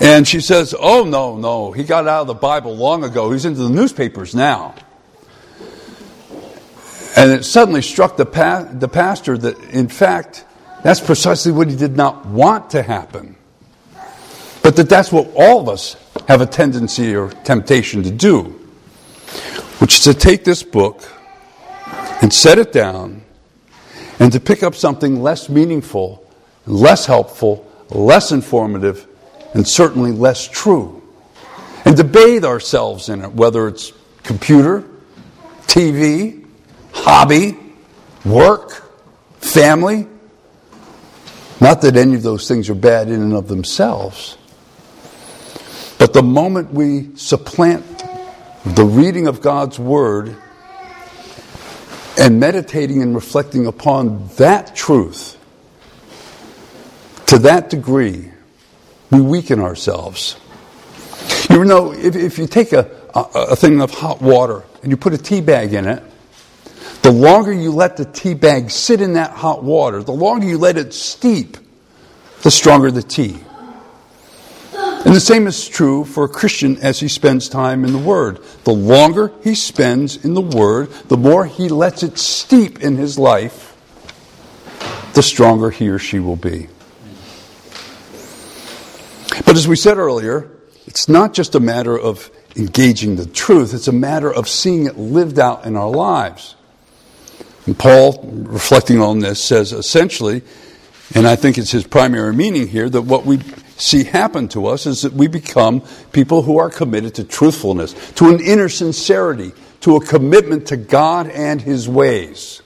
And 0.00 0.28
she 0.28 0.40
says, 0.40 0.76
"Oh 0.78 1.02
no, 1.02 1.36
no, 1.36 1.72
he 1.72 1.82
got 1.82 2.06
out 2.06 2.20
of 2.20 2.28
the 2.28 2.34
Bible 2.34 2.76
long 2.76 3.02
ago. 3.02 3.32
He's 3.32 3.44
into 3.44 3.64
the 3.64 3.70
newspapers 3.70 4.32
now." 4.32 4.76
And 7.16 7.32
it 7.32 7.44
suddenly 7.44 7.82
struck 7.82 8.16
the, 8.16 8.26
pa- 8.26 8.68
the 8.72 8.86
pastor 8.86 9.36
that, 9.38 9.58
in 9.70 9.88
fact, 9.88 10.44
that's 10.82 11.00
precisely 11.00 11.52
what 11.52 11.68
he 11.68 11.76
did 11.76 11.96
not 11.96 12.26
want 12.26 12.70
to 12.70 12.82
happen. 12.82 13.36
But 14.62 14.76
that 14.76 14.88
that's 14.88 15.10
what 15.10 15.30
all 15.34 15.60
of 15.60 15.68
us 15.68 15.96
have 16.28 16.40
a 16.40 16.46
tendency 16.46 17.14
or 17.14 17.30
temptation 17.30 18.02
to 18.02 18.10
do, 18.10 18.42
which 19.78 19.94
is 19.94 20.00
to 20.00 20.14
take 20.14 20.44
this 20.44 20.62
book 20.62 21.02
and 22.20 22.32
set 22.32 22.58
it 22.58 22.72
down 22.72 23.22
and 24.18 24.32
to 24.32 24.40
pick 24.40 24.62
up 24.62 24.74
something 24.74 25.22
less 25.22 25.48
meaningful, 25.48 26.24
less 26.66 27.06
helpful, 27.06 27.66
less 27.90 28.32
informative, 28.32 29.06
and 29.54 29.66
certainly 29.66 30.12
less 30.12 30.46
true. 30.46 31.02
And 31.84 31.96
to 31.96 32.04
bathe 32.04 32.44
ourselves 32.44 33.08
in 33.08 33.22
it, 33.22 33.32
whether 33.32 33.68
it's 33.68 33.92
computer, 34.22 34.84
TV, 35.66 36.44
hobby, 36.92 37.56
work, 38.24 38.84
family, 39.40 40.06
not 41.60 41.82
that 41.82 41.96
any 41.96 42.14
of 42.14 42.22
those 42.22 42.46
things 42.46 42.70
are 42.70 42.74
bad 42.74 43.08
in 43.08 43.20
and 43.20 43.32
of 43.32 43.48
themselves. 43.48 44.36
But 45.98 46.12
the 46.12 46.22
moment 46.22 46.72
we 46.72 47.16
supplant 47.16 47.84
the 48.64 48.84
reading 48.84 49.26
of 49.26 49.40
God's 49.40 49.78
Word 49.78 50.36
and 52.18 52.38
meditating 52.38 53.02
and 53.02 53.14
reflecting 53.14 53.66
upon 53.66 54.28
that 54.36 54.76
truth, 54.76 55.36
to 57.26 57.38
that 57.40 57.70
degree, 57.70 58.30
we 59.10 59.20
weaken 59.20 59.60
ourselves. 59.60 60.36
You 61.50 61.64
know, 61.64 61.92
if, 61.92 62.14
if 62.14 62.38
you 62.38 62.46
take 62.46 62.72
a, 62.72 62.90
a, 63.14 63.20
a 63.50 63.56
thing 63.56 63.80
of 63.80 63.90
hot 63.92 64.22
water 64.22 64.62
and 64.82 64.90
you 64.90 64.96
put 64.96 65.12
a 65.12 65.18
tea 65.18 65.40
bag 65.40 65.74
in 65.74 65.86
it, 65.86 66.02
the 67.08 67.14
longer 67.14 67.50
you 67.50 67.70
let 67.70 67.96
the 67.96 68.04
tea 68.04 68.34
bag 68.34 68.70
sit 68.70 69.00
in 69.00 69.14
that 69.14 69.30
hot 69.30 69.64
water, 69.64 70.02
the 70.02 70.12
longer 70.12 70.46
you 70.46 70.58
let 70.58 70.76
it 70.76 70.92
steep, 70.92 71.56
the 72.42 72.50
stronger 72.50 72.90
the 72.90 73.02
tea. 73.02 73.38
And 74.74 75.14
the 75.14 75.18
same 75.18 75.46
is 75.46 75.66
true 75.66 76.04
for 76.04 76.24
a 76.24 76.28
Christian 76.28 76.76
as 76.82 77.00
he 77.00 77.08
spends 77.08 77.48
time 77.48 77.86
in 77.86 77.92
the 77.94 77.98
Word. 77.98 78.44
The 78.64 78.74
longer 78.74 79.32
he 79.42 79.54
spends 79.54 80.22
in 80.22 80.34
the 80.34 80.42
Word, 80.42 80.90
the 81.08 81.16
more 81.16 81.46
he 81.46 81.70
lets 81.70 82.02
it 82.02 82.18
steep 82.18 82.82
in 82.82 82.98
his 82.98 83.18
life, 83.18 83.74
the 85.14 85.22
stronger 85.22 85.70
he 85.70 85.88
or 85.88 85.98
she 85.98 86.18
will 86.18 86.36
be. 86.36 86.68
But 89.46 89.56
as 89.56 89.66
we 89.66 89.76
said 89.76 89.96
earlier, 89.96 90.50
it's 90.86 91.08
not 91.08 91.32
just 91.32 91.54
a 91.54 91.60
matter 91.60 91.98
of 91.98 92.30
engaging 92.54 93.16
the 93.16 93.24
truth, 93.24 93.72
it's 93.72 93.88
a 93.88 93.92
matter 93.92 94.30
of 94.30 94.46
seeing 94.46 94.84
it 94.84 94.98
lived 94.98 95.38
out 95.38 95.64
in 95.64 95.74
our 95.74 95.88
lives. 95.88 96.54
And 97.68 97.78
Paul, 97.78 98.18
reflecting 98.32 99.02
on 99.02 99.18
this, 99.18 99.44
says 99.44 99.74
essentially, 99.74 100.40
and 101.14 101.28
I 101.28 101.36
think 101.36 101.58
it's 101.58 101.70
his 101.70 101.86
primary 101.86 102.32
meaning 102.32 102.66
here, 102.66 102.88
that 102.88 103.02
what 103.02 103.26
we 103.26 103.40
see 103.76 104.04
happen 104.04 104.48
to 104.48 104.68
us 104.68 104.86
is 104.86 105.02
that 105.02 105.12
we 105.12 105.26
become 105.26 105.82
people 106.12 106.40
who 106.40 106.56
are 106.56 106.70
committed 106.70 107.16
to 107.16 107.24
truthfulness, 107.24 107.92
to 108.12 108.30
an 108.30 108.40
inner 108.40 108.70
sincerity, 108.70 109.52
to 109.82 109.96
a 109.96 110.00
commitment 110.02 110.68
to 110.68 110.78
God 110.78 111.28
and 111.28 111.60
his 111.60 111.86
ways. 111.86 112.62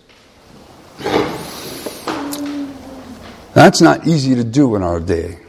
That's 3.54 3.80
not 3.80 4.06
easy 4.06 4.37
to 4.37 4.44
do 4.44 4.76
in 4.76 4.85
our 4.85 5.00
day, 5.00 5.40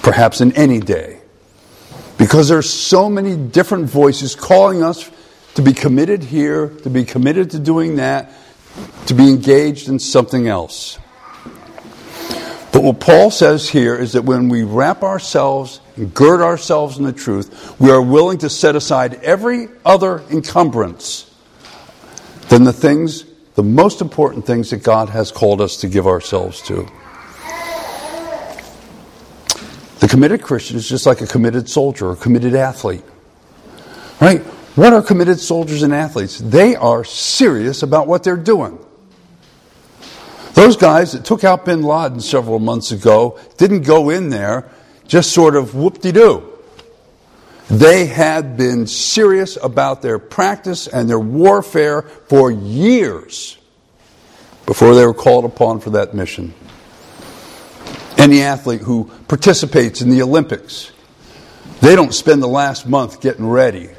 perhaps 0.00 0.40
in 0.40 0.52
any 0.52 0.80
day, 0.80 1.20
because 2.16 2.48
there's 2.48 2.70
so 2.70 3.10
many 3.10 3.36
different 3.36 3.90
voices 3.90 4.34
calling 4.34 4.82
us 4.82 5.10
to 5.58 5.62
be 5.62 5.72
committed 5.72 6.22
here, 6.22 6.68
to 6.68 6.88
be 6.88 7.04
committed 7.04 7.50
to 7.50 7.58
doing 7.58 7.96
that, 7.96 8.30
to 9.06 9.12
be 9.12 9.28
engaged 9.28 9.88
in 9.88 9.98
something 9.98 10.46
else. 10.46 11.00
But 12.72 12.84
what 12.84 13.00
Paul 13.00 13.32
says 13.32 13.68
here 13.68 13.96
is 13.96 14.12
that 14.12 14.22
when 14.22 14.48
we 14.48 14.62
wrap 14.62 15.02
ourselves 15.02 15.80
and 15.96 16.14
gird 16.14 16.42
ourselves 16.42 16.98
in 16.98 17.02
the 17.02 17.12
truth, 17.12 17.74
we 17.80 17.90
are 17.90 18.00
willing 18.00 18.38
to 18.38 18.48
set 18.48 18.76
aside 18.76 19.14
every 19.14 19.66
other 19.84 20.20
encumbrance 20.30 21.28
than 22.48 22.62
the 22.62 22.72
things, 22.72 23.24
the 23.56 23.64
most 23.64 24.00
important 24.00 24.46
things 24.46 24.70
that 24.70 24.84
God 24.84 25.08
has 25.08 25.32
called 25.32 25.60
us 25.60 25.78
to 25.78 25.88
give 25.88 26.06
ourselves 26.06 26.62
to. 26.68 26.88
The 29.98 30.06
committed 30.08 30.40
Christian 30.40 30.76
is 30.76 30.88
just 30.88 31.04
like 31.04 31.20
a 31.20 31.26
committed 31.26 31.68
soldier 31.68 32.10
or 32.10 32.14
committed 32.14 32.54
athlete. 32.54 33.02
Right? 34.20 34.44
What 34.74 34.92
are 34.92 35.02
committed 35.02 35.40
soldiers 35.40 35.82
and 35.82 35.92
athletes? 35.92 36.38
They 36.38 36.76
are 36.76 37.04
serious 37.04 37.82
about 37.82 38.06
what 38.06 38.22
they're 38.22 38.36
doing. 38.36 38.78
Those 40.54 40.76
guys 40.76 41.12
that 41.12 41.24
took 41.24 41.44
out 41.44 41.64
bin 41.64 41.82
Laden 41.82 42.20
several 42.20 42.58
months 42.58 42.90
ago 42.90 43.38
didn't 43.56 43.82
go 43.82 44.10
in 44.10 44.28
there 44.28 44.68
just 45.06 45.32
sort 45.32 45.56
of 45.56 45.74
whoop 45.74 46.00
de 46.00 46.12
doo. 46.12 46.52
They 47.70 48.06
had 48.06 48.56
been 48.56 48.86
serious 48.86 49.58
about 49.62 50.00
their 50.00 50.18
practice 50.18 50.86
and 50.86 51.08
their 51.08 51.18
warfare 51.18 52.02
for 52.02 52.50
years 52.50 53.58
before 54.66 54.94
they 54.94 55.04
were 55.04 55.14
called 55.14 55.44
upon 55.44 55.80
for 55.80 55.90
that 55.90 56.14
mission. 56.14 56.54
Any 58.16 58.42
athlete 58.42 58.80
who 58.80 59.10
participates 59.28 60.02
in 60.02 60.10
the 60.10 60.22
Olympics, 60.22 60.92
they 61.80 61.94
don't 61.94 62.12
spend 62.12 62.42
the 62.42 62.48
last 62.48 62.86
month 62.86 63.20
getting 63.20 63.48
ready 63.48 63.90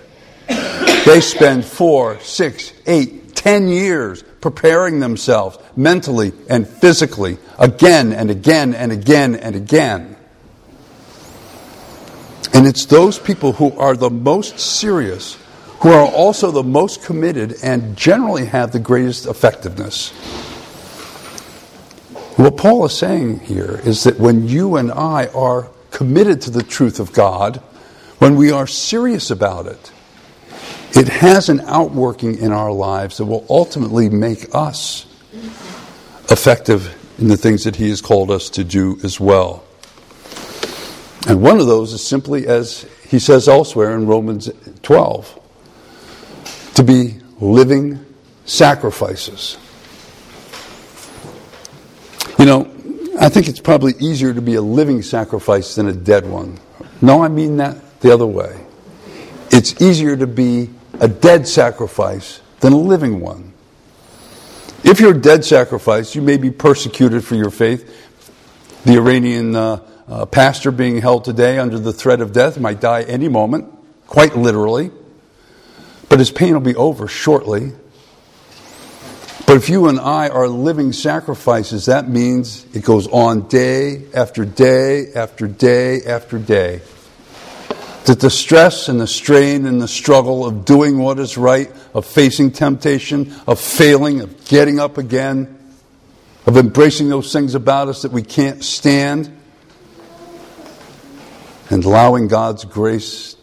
they 1.09 1.21
spend 1.21 1.65
four, 1.65 2.19
six, 2.19 2.71
eight, 2.85 3.35
ten 3.35 3.67
years 3.67 4.21
preparing 4.41 4.99
themselves 4.99 5.57
mentally 5.75 6.31
and 6.47 6.67
physically 6.67 7.39
again 7.57 8.13
and 8.13 8.29
again 8.29 8.75
and 8.75 8.91
again 8.91 9.35
and 9.35 9.55
again. 9.55 10.15
And 12.53 12.67
it's 12.67 12.85
those 12.85 13.17
people 13.17 13.53
who 13.53 13.71
are 13.79 13.95
the 13.95 14.11
most 14.11 14.59
serious, 14.59 15.35
who 15.79 15.89
are 15.89 16.05
also 16.05 16.51
the 16.51 16.63
most 16.63 17.03
committed, 17.03 17.55
and 17.63 17.97
generally 17.97 18.45
have 18.45 18.71
the 18.71 18.79
greatest 18.79 19.25
effectiveness. 19.25 20.11
What 22.37 22.55
Paul 22.55 22.85
is 22.85 22.95
saying 22.95 23.39
here 23.39 23.81
is 23.83 24.03
that 24.03 24.19
when 24.19 24.47
you 24.47 24.75
and 24.75 24.91
I 24.91 25.25
are 25.27 25.71
committed 25.89 26.41
to 26.41 26.51
the 26.51 26.61
truth 26.61 26.99
of 26.99 27.13
God, 27.13 27.57
when 28.19 28.35
we 28.35 28.51
are 28.51 28.67
serious 28.67 29.31
about 29.31 29.65
it, 29.65 29.91
it 30.93 31.07
has 31.07 31.49
an 31.49 31.61
outworking 31.61 32.37
in 32.37 32.51
our 32.51 32.71
lives 32.71 33.17
that 33.17 33.25
will 33.25 33.45
ultimately 33.49 34.09
make 34.09 34.53
us 34.53 35.05
effective 36.29 36.95
in 37.19 37.27
the 37.27 37.37
things 37.37 37.63
that 37.63 37.75
He 37.75 37.89
has 37.89 38.01
called 38.01 38.31
us 38.31 38.49
to 38.51 38.63
do 38.63 38.99
as 39.03 39.19
well. 39.19 39.63
And 41.27 41.41
one 41.41 41.59
of 41.59 41.67
those 41.67 41.93
is 41.93 42.05
simply, 42.05 42.47
as 42.47 42.85
he 43.07 43.19
says 43.19 43.47
elsewhere 43.47 43.95
in 43.95 44.07
Romans 44.07 44.49
12, 44.83 45.39
to 46.75 46.83
be 46.83 47.15
living 47.39 48.05
sacrifices. 48.45 49.57
You 52.37 52.45
know, 52.45 52.71
I 53.19 53.29
think 53.29 53.47
it's 53.47 53.59
probably 53.59 53.93
easier 53.99 54.33
to 54.33 54.41
be 54.41 54.55
a 54.55 54.61
living 54.61 55.01
sacrifice 55.01 55.75
than 55.75 55.87
a 55.87 55.93
dead 55.93 56.25
one. 56.25 56.57
No, 57.01 57.23
I 57.23 57.27
mean 57.27 57.57
that 57.57 57.99
the 57.99 58.13
other 58.13 58.25
way. 58.25 58.65
It's 59.51 59.81
easier 59.81 60.15
to 60.15 60.27
be 60.27 60.69
a 60.99 61.07
dead 61.07 61.47
sacrifice 61.47 62.41
than 62.59 62.73
a 62.73 62.77
living 62.77 63.19
one. 63.19 63.53
If 64.83 64.99
you're 64.99 65.15
a 65.15 65.21
dead 65.21 65.43
sacrifice, 65.43 66.15
you 66.15 66.21
may 66.21 66.37
be 66.37 66.51
persecuted 66.51 67.23
for 67.23 67.35
your 67.35 67.49
faith. 67.49 68.07
The 68.85 68.95
Iranian 68.95 69.55
uh, 69.55 69.81
uh, 70.07 70.25
pastor 70.25 70.71
being 70.71 71.01
held 71.01 71.25
today 71.25 71.59
under 71.59 71.77
the 71.77 71.93
threat 71.93 72.21
of 72.21 72.31
death 72.31 72.59
might 72.59 72.79
die 72.79 73.03
any 73.03 73.27
moment, 73.27 73.71
quite 74.07 74.35
literally, 74.35 74.91
but 76.07 76.19
his 76.19 76.31
pain 76.31 76.53
will 76.53 76.61
be 76.61 76.75
over 76.75 77.07
shortly. 77.07 77.73
But 79.45 79.57
if 79.57 79.67
you 79.67 79.87
and 79.87 79.99
I 79.99 80.29
are 80.29 80.47
living 80.47 80.93
sacrifices, 80.93 81.87
that 81.87 82.07
means 82.07 82.65
it 82.73 82.83
goes 82.83 83.07
on 83.07 83.47
day 83.47 84.03
after 84.13 84.45
day 84.45 85.11
after 85.13 85.47
day 85.47 86.03
after 86.03 86.37
day. 86.37 86.81
That 88.09 88.21
the 88.21 88.31
stress 88.31 88.89
and 88.89 88.99
the 88.99 89.05
strain 89.05 89.67
and 89.67 89.79
the 89.79 89.87
struggle 89.87 90.43
of 90.43 90.65
doing 90.65 90.97
what 90.97 91.19
is 91.19 91.37
right, 91.37 91.71
of 91.93 92.07
facing 92.07 92.49
temptation, 92.49 93.35
of 93.45 93.59
failing, 93.59 94.21
of 94.21 94.45
getting 94.45 94.79
up 94.79 94.97
again, 94.97 95.59
of 96.47 96.57
embracing 96.57 97.09
those 97.09 97.31
things 97.31 97.53
about 97.53 97.87
us 97.87 98.01
that 98.01 98.11
we 98.11 98.23
can't 98.23 98.63
stand, 98.63 99.31
and 101.69 101.85
allowing 101.85 102.27
God's 102.27 102.65
grace 102.65 103.35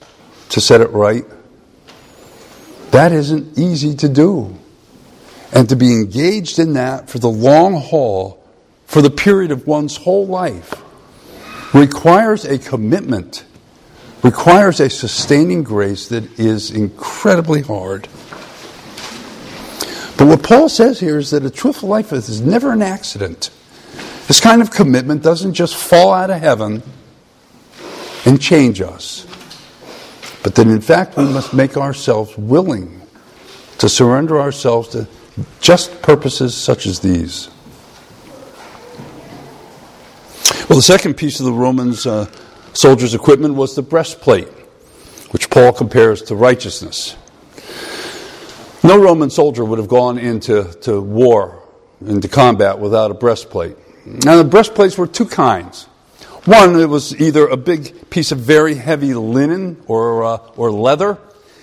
to 0.49 0.61
set 0.61 0.81
it 0.81 0.91
right, 0.91 1.25
that 2.91 3.13
isn't 3.13 3.57
easy 3.57 3.95
to 3.95 4.09
do. 4.09 4.59
And 5.53 5.69
to 5.69 5.77
be 5.77 5.93
engaged 5.93 6.59
in 6.59 6.73
that 6.73 7.09
for 7.09 7.21
the 7.21 7.31
long 7.31 7.75
haul, 7.75 8.45
for 8.87 9.01
the 9.01 9.11
period 9.11 9.53
of 9.53 9.69
one's 9.69 9.99
whole 9.99 10.27
life, 10.27 10.75
requires 11.73 12.45
a 12.45 12.59
commitment, 12.59 13.45
requires 14.27 14.81
a 14.81 14.91
sustaining 14.91 15.63
grace 15.63 16.09
that 16.09 16.25
is 16.37 16.73
incredibly 16.73 17.63
hard. 17.63 18.09
But 20.19 20.27
what 20.27 20.43
Paul 20.43 20.69
says 20.69 20.99
here 20.99 21.19
is 21.19 21.31
that 21.31 21.45
a 21.45 21.51
truthful 21.51 21.89
life 21.89 22.13
is 22.13 22.41
never 22.41 22.73
an 22.73 22.83
accident. 22.83 23.51
This 24.27 24.41
kind 24.41 24.61
of 24.61 24.73
commitment 24.73 25.23
doesn't 25.23 25.55
just 25.55 25.77
fall 25.77 26.13
out 26.13 26.31
of 26.31 26.41
heaven 26.41 26.83
and 28.25 28.43
change 28.43 28.81
us, 28.81 29.25
but 30.43 30.57
that 30.57 30.67
in 30.67 30.81
fact 30.81 31.17
we 31.17 31.25
must 31.25 31.55
make 31.55 31.77
ourselves 31.77 32.37
willing 32.37 33.03
to 33.79 33.89
surrender 33.89 34.41
ourselves 34.41 34.89
to 34.89 35.07
just 35.61 36.03
purposes 36.03 36.57
such 36.57 36.87
as 36.87 36.99
these. 36.99 37.49
Well, 40.69 40.79
the 40.79 40.83
second 40.83 41.15
piece 41.15 41.39
of 41.39 41.47
the 41.47 41.53
Romans 41.53 42.07
uh, 42.07 42.29
soldiers' 42.77 43.15
equipment 43.15 43.55
was 43.55 43.75
the 43.75 43.83
breastplate, 43.83 44.49
which 45.31 45.49
Paul 45.51 45.73
compares 45.73 46.23
to 46.23 46.37
righteousness. 46.37 47.17
No 48.85 48.99
Roman 48.99 49.31
soldier 49.31 49.65
would 49.65 49.79
have 49.79 49.89
gone 49.89 50.19
into 50.19 50.73
to 50.83 51.01
war, 51.01 51.63
into 52.05 52.29
combat, 52.29 52.79
without 52.79 53.11
a 53.11 53.15
breastplate. 53.15 53.77
Now, 54.07 54.37
the 54.37 54.45
breastplates 54.45 54.97
were 54.97 55.07
two 55.07 55.27
kinds. 55.27 55.85
One, 56.45 56.79
it 56.79 56.89
was 56.89 57.19
either 57.21 57.49
a 57.49 57.57
big 57.57 58.11
piece 58.11 58.31
of 58.31 58.39
very 58.39 58.75
heavy 58.75 59.15
linen 59.15 59.83
or, 59.89 60.25
uh, 60.25 60.37
or 60.57 60.71
leather, 60.71 61.19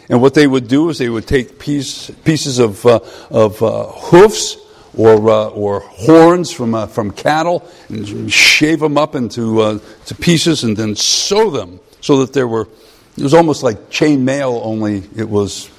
and 0.09 0.21
what 0.21 0.33
they 0.33 0.47
would 0.47 0.67
do 0.67 0.89
is 0.89 0.97
they 0.97 1.07
would 1.07 1.27
take 1.27 1.59
piece, 1.59 2.09
pieces 2.25 2.59
of, 2.59 2.85
uh, 2.85 2.99
of 3.29 3.63
uh, 3.63 3.85
hoofs 3.85 4.57
or, 4.97 5.29
uh, 5.29 5.47
or 5.49 5.79
horns 5.81 6.51
from, 6.51 6.75
uh, 6.75 6.87
from 6.87 7.11
cattle 7.11 7.69
and 7.89 8.31
shave 8.31 8.79
them 8.79 8.97
up 8.97 9.15
into 9.15 9.61
uh, 9.61 9.79
to 10.05 10.15
pieces 10.15 10.63
and 10.63 10.77
then 10.77 10.95
sew 10.95 11.49
them 11.49 11.79
so 12.01 12.19
that 12.19 12.33
there 12.33 12.47
were, 12.47 12.67
it 13.17 13.23
was 13.23 13.33
almost 13.33 13.63
like 13.63 13.89
chain 13.89 14.25
mail, 14.25 14.61
only 14.63 15.03
it 15.15 15.27
was 15.27 15.69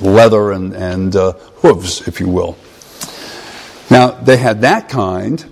leather 0.00 0.52
and, 0.52 0.74
and 0.74 1.14
uh, 1.16 1.32
hooves, 1.32 2.06
if 2.08 2.20
you 2.20 2.28
will. 2.28 2.56
Now, 3.90 4.10
they 4.10 4.36
had 4.36 4.62
that 4.62 4.88
kind, 4.88 5.44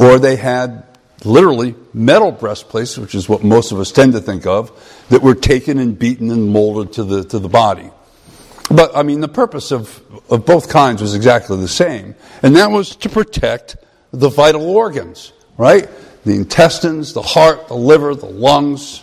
or 0.00 0.18
they 0.18 0.36
had 0.36 0.84
literally 1.24 1.74
metal 1.94 2.32
breastplates, 2.32 2.98
which 2.98 3.14
is 3.14 3.28
what 3.28 3.42
most 3.42 3.72
of 3.72 3.80
us 3.80 3.92
tend 3.92 4.12
to 4.12 4.20
think 4.20 4.46
of, 4.46 4.72
that 5.10 5.22
were 5.22 5.34
taken 5.34 5.78
and 5.78 5.98
beaten 5.98 6.30
and 6.30 6.50
molded 6.50 6.94
to 6.94 7.04
the, 7.04 7.24
to 7.24 7.38
the 7.38 7.48
body. 7.48 7.90
But, 8.70 8.94
I 8.94 9.02
mean, 9.02 9.20
the 9.20 9.28
purpose 9.28 9.72
of, 9.72 10.02
of 10.30 10.44
both 10.44 10.68
kinds 10.68 11.00
was 11.00 11.14
exactly 11.14 11.56
the 11.56 11.68
same, 11.68 12.14
and 12.42 12.54
that 12.56 12.70
was 12.70 12.94
to 12.96 13.08
protect 13.08 13.76
the 14.12 14.28
vital 14.28 14.68
organs, 14.68 15.32
right? 15.56 15.88
The 16.24 16.34
intestines, 16.34 17.14
the 17.14 17.22
heart, 17.22 17.68
the 17.68 17.74
liver, 17.74 18.14
the 18.14 18.26
lungs, 18.26 19.02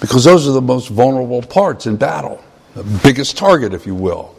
because 0.00 0.24
those 0.24 0.48
are 0.48 0.52
the 0.52 0.62
most 0.62 0.88
vulnerable 0.88 1.42
parts 1.42 1.86
in 1.86 1.96
battle, 1.96 2.42
the 2.74 2.84
biggest 3.02 3.36
target, 3.36 3.74
if 3.74 3.86
you 3.86 3.94
will. 3.94 4.36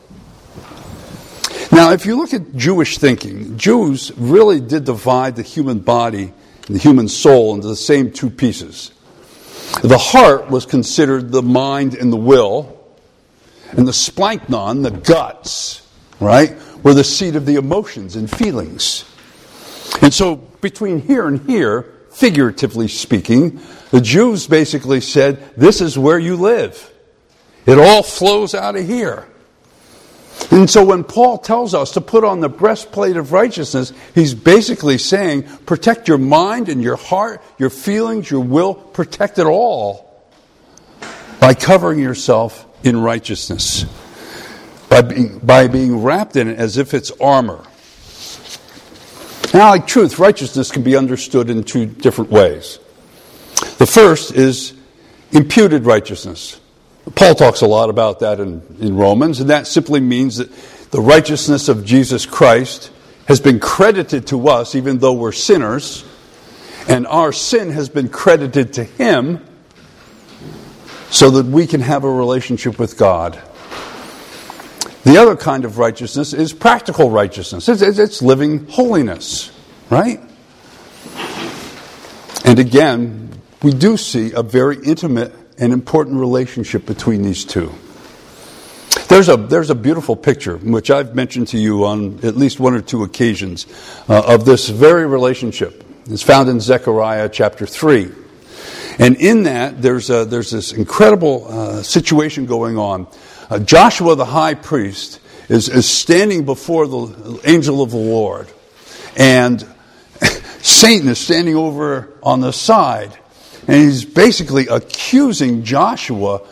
Now, 1.72 1.92
if 1.92 2.06
you 2.06 2.18
look 2.18 2.34
at 2.34 2.56
Jewish 2.56 2.98
thinking, 2.98 3.58
Jews 3.58 4.12
really 4.18 4.60
did 4.60 4.84
divide 4.86 5.36
the 5.36 5.42
human 5.42 5.80
body 5.80 6.34
and 6.68 6.76
the 6.76 6.80
human 6.80 7.08
soul 7.08 7.56
into 7.56 7.68
the 7.68 7.76
same 7.76 8.12
two 8.12 8.30
pieces. 8.30 8.92
The 9.82 9.98
heart 9.98 10.50
was 10.50 10.66
considered 10.66 11.32
the 11.32 11.42
mind 11.42 11.96
and 11.96 12.12
the 12.12 12.18
will, 12.18 12.81
and 13.72 13.88
the 13.88 13.92
splanchnon, 13.92 14.84
the 14.84 14.92
guts, 14.92 15.88
right, 16.20 16.56
were 16.84 16.94
the 16.94 17.04
seat 17.04 17.36
of 17.36 17.46
the 17.46 17.56
emotions 17.56 18.16
and 18.16 18.30
feelings. 18.30 19.06
And 20.02 20.14
so, 20.14 20.36
between 20.36 21.02
here 21.02 21.28
and 21.28 21.42
here, 21.50 21.92
figuratively 22.12 22.88
speaking, 22.88 23.60
the 23.92 24.02
Jews 24.02 24.48
basically 24.48 25.02
said, 25.02 25.56
This 25.56 25.82
is 25.82 25.98
where 25.98 26.20
you 26.20 26.36
live. 26.36 26.92
It 27.66 27.78
all 27.78 28.04
flows 28.04 28.56
out 28.56 28.76
of 28.76 28.86
here. 28.86 29.28
And 30.50 30.70
so 30.70 30.84
when 30.84 31.04
Paul 31.04 31.38
tells 31.38 31.74
us 31.74 31.92
to 31.92 32.02
put 32.02 32.24
on 32.24 32.40
the 32.40 32.50
breastplate 32.50 33.16
of 33.16 33.32
righteousness, 33.32 33.94
he's 34.16 34.34
basically 34.34 34.98
saying 34.98 35.44
protect 35.66 36.08
your 36.08 36.18
mind 36.18 36.68
and 36.68 36.82
your 36.82 36.96
heart, 36.96 37.42
your 37.60 37.70
feelings, 37.70 38.32
your 38.32 38.42
will, 38.42 38.74
protect 38.74 39.38
it 39.38 39.46
all 39.46 40.26
by 41.40 41.54
covering 41.54 42.00
yourself 42.00 42.66
in 42.84 43.00
righteousness, 43.02 43.86
by 44.90 45.02
being, 45.02 45.40
by 45.40 45.68
being 45.68 46.02
wrapped 46.04 46.36
in 46.36 46.48
it 46.48 46.58
as 46.58 46.78
if 46.78 46.94
it's 46.94 47.12
armor. 47.20 47.64
Now, 49.54 49.72
like 49.72 49.86
truth, 49.86 50.18
righteousness 50.18 50.72
can 50.72 50.84
be 50.84 50.96
understood 50.96 51.50
in 51.50 51.64
two 51.64 51.86
different 51.86 52.32
ways. 52.32 52.80
The 53.78 53.86
first 53.86 54.34
is 54.34 54.74
imputed 55.32 55.86
righteousness. 55.86 56.60
Paul 57.16 57.36
talks 57.36 57.62
a 57.62 57.68
lot 57.68 57.90
about 57.90 58.20
that 58.20 58.40
in, 58.40 58.62
in 58.80 58.96
Romans, 58.96 59.40
and 59.40 59.50
that 59.50 59.68
simply 59.68 60.00
means 60.00 60.38
that 60.38 60.52
the 60.92 61.02
righteousness 61.02 61.68
of 61.68 61.86
Jesus 61.86 62.26
Christ 62.26 62.92
has 63.28 63.40
been 63.40 63.60
credited 63.60 64.28
to 64.28 64.48
us, 64.48 64.76
even 64.76 65.00
though 65.00 65.14
we're 65.14 65.32
sinners, 65.32 66.06
and 66.88 67.06
our 67.08 67.32
sin 67.32 67.72
has 67.72 67.90
been 67.90 68.10
credited 68.10 68.74
to 68.74 68.84
Him 68.84 69.46
so 71.12 71.30
that 71.30 71.46
we 71.46 71.68
can 71.68 71.82
have 71.82 72.04
a 72.06 72.10
relationship 72.10 72.80
with 72.80 72.98
God. 72.98 73.40
The 75.04 75.18
other 75.18 75.36
kind 75.36 75.66
of 75.66 75.78
righteousness 75.78 76.34
is 76.34 76.54
practical 76.54 77.12
righteousness, 77.12 77.68
it's, 77.70 77.82
it's 77.82 78.22
living 78.22 78.66
holiness, 78.68 79.52
right? 79.90 80.20
And 82.46 82.60
again, 82.60 83.30
we 83.62 83.74
do 83.74 83.98
see 83.98 84.32
a 84.34 84.42
very 84.42 84.78
intimate 84.84 85.34
and 85.58 85.74
important 85.74 86.18
relationship 86.18 86.86
between 86.86 87.22
these 87.22 87.46
two. 87.46 87.72
There's 89.10 89.28
a, 89.28 89.36
there's 89.36 89.70
a 89.70 89.76
beautiful 89.76 90.16
picture, 90.16 90.58
which 90.58 90.90
I've 90.90 91.14
mentioned 91.14 91.50
to 91.50 91.58
you 91.58 91.86
on 91.86 92.20
at 92.24 92.38
least 92.38 92.60
one 92.60 92.74
or 92.74 92.82
two 92.82 93.04
occasions, 93.04 93.68
uh, 94.08 94.24
of 94.26 94.46
this 94.46 94.70
very 94.70 95.06
relationship. 95.06 95.84
It's 96.06 96.24
found 96.24 96.50
in 96.50 96.60
Zechariah 96.60 97.30
chapter 97.30 97.66
3. 97.66 98.21
And 99.02 99.16
in 99.16 99.44
that, 99.44 99.82
there's, 99.82 100.12
a, 100.12 100.26
there's 100.26 100.52
this 100.52 100.74
incredible 100.74 101.48
uh, 101.50 101.82
situation 101.82 102.46
going 102.46 102.78
on. 102.78 103.08
Uh, 103.50 103.58
Joshua, 103.58 104.16
the 104.16 104.26
high 104.26 104.54
priest, 104.54 105.20
is, 105.50 105.70
is 105.70 105.90
standing 105.90 106.46
before 106.46 106.88
the 106.88 107.42
angel 107.44 107.82
of 107.82 107.90
the 107.90 107.98
Lord. 107.98 108.48
And 109.18 109.66
Satan 110.62 111.10
is 111.10 111.18
standing 111.18 111.56
over 111.56 112.14
on 112.22 112.42
the 112.42 112.52
side. 112.52 113.18
And 113.68 113.82
he's 113.82 114.06
basically 114.06 114.68
accusing 114.68 115.64
Joshua 115.64 116.48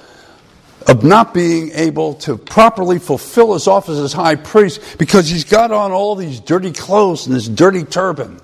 of 0.88 1.04
not 1.04 1.36
being 1.36 1.70
able 1.74 2.16
to 2.16 2.36
properly 2.36 2.98
fulfill 2.98 3.54
his 3.54 3.68
office 3.68 4.00
as 4.00 4.12
high 4.12 4.34
priest 4.34 4.98
because 4.98 5.30
he's 5.30 5.44
got 5.44 5.72
on 5.72 5.92
all 5.92 6.16
these 6.16 6.40
dirty 6.40 6.72
clothes 6.72 7.28
and 7.28 7.36
this 7.36 7.48
dirty 7.48 7.84
turban. 7.84 8.42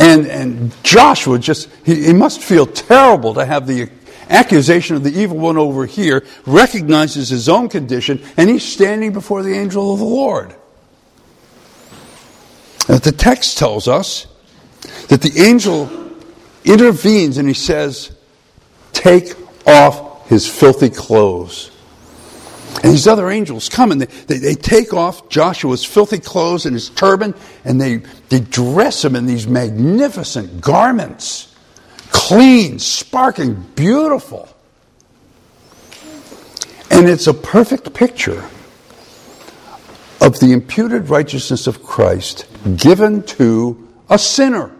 And, 0.00 0.26
and 0.26 0.82
Joshua 0.82 1.38
just, 1.38 1.68
he, 1.84 2.06
he 2.06 2.12
must 2.14 2.40
feel 2.40 2.66
terrible 2.66 3.34
to 3.34 3.44
have 3.44 3.66
the 3.66 3.90
accusation 4.30 4.96
of 4.96 5.04
the 5.04 5.10
evil 5.10 5.36
one 5.36 5.58
over 5.58 5.84
here, 5.84 6.24
recognizes 6.46 7.28
his 7.28 7.50
own 7.50 7.68
condition, 7.68 8.22
and 8.38 8.48
he's 8.48 8.64
standing 8.64 9.12
before 9.12 9.42
the 9.42 9.52
angel 9.52 9.92
of 9.92 9.98
the 9.98 10.06
Lord. 10.06 10.54
And 12.88 13.02
the 13.02 13.12
text 13.12 13.58
tells 13.58 13.88
us 13.88 14.26
that 15.08 15.20
the 15.20 15.38
angel 15.38 15.90
intervenes 16.64 17.36
and 17.36 17.46
he 17.46 17.54
says, 17.54 18.16
Take 18.94 19.34
off 19.66 20.28
his 20.28 20.48
filthy 20.48 20.88
clothes. 20.88 21.69
And 22.82 22.92
these 22.92 23.06
other 23.06 23.30
angels 23.30 23.68
come 23.68 23.92
and 23.92 24.00
they, 24.00 24.06
they, 24.06 24.38
they, 24.38 24.54
take 24.54 24.94
off 24.94 25.28
Joshua's 25.28 25.84
filthy 25.84 26.18
clothes 26.18 26.66
and 26.66 26.74
his 26.74 26.88
turban 26.90 27.34
and 27.64 27.80
they, 27.80 27.96
they 28.28 28.40
dress 28.40 29.04
him 29.04 29.16
in 29.16 29.26
these 29.26 29.46
magnificent 29.46 30.60
garments. 30.60 31.54
Clean, 32.10 32.78
sparkling, 32.78 33.54
beautiful. 33.74 34.48
And 36.90 37.08
it's 37.08 37.26
a 37.26 37.34
perfect 37.34 37.92
picture 37.92 38.44
of 40.20 40.38
the 40.38 40.52
imputed 40.52 41.08
righteousness 41.08 41.66
of 41.66 41.82
Christ 41.82 42.46
given 42.76 43.22
to 43.24 43.88
a 44.08 44.18
sinner 44.18 44.70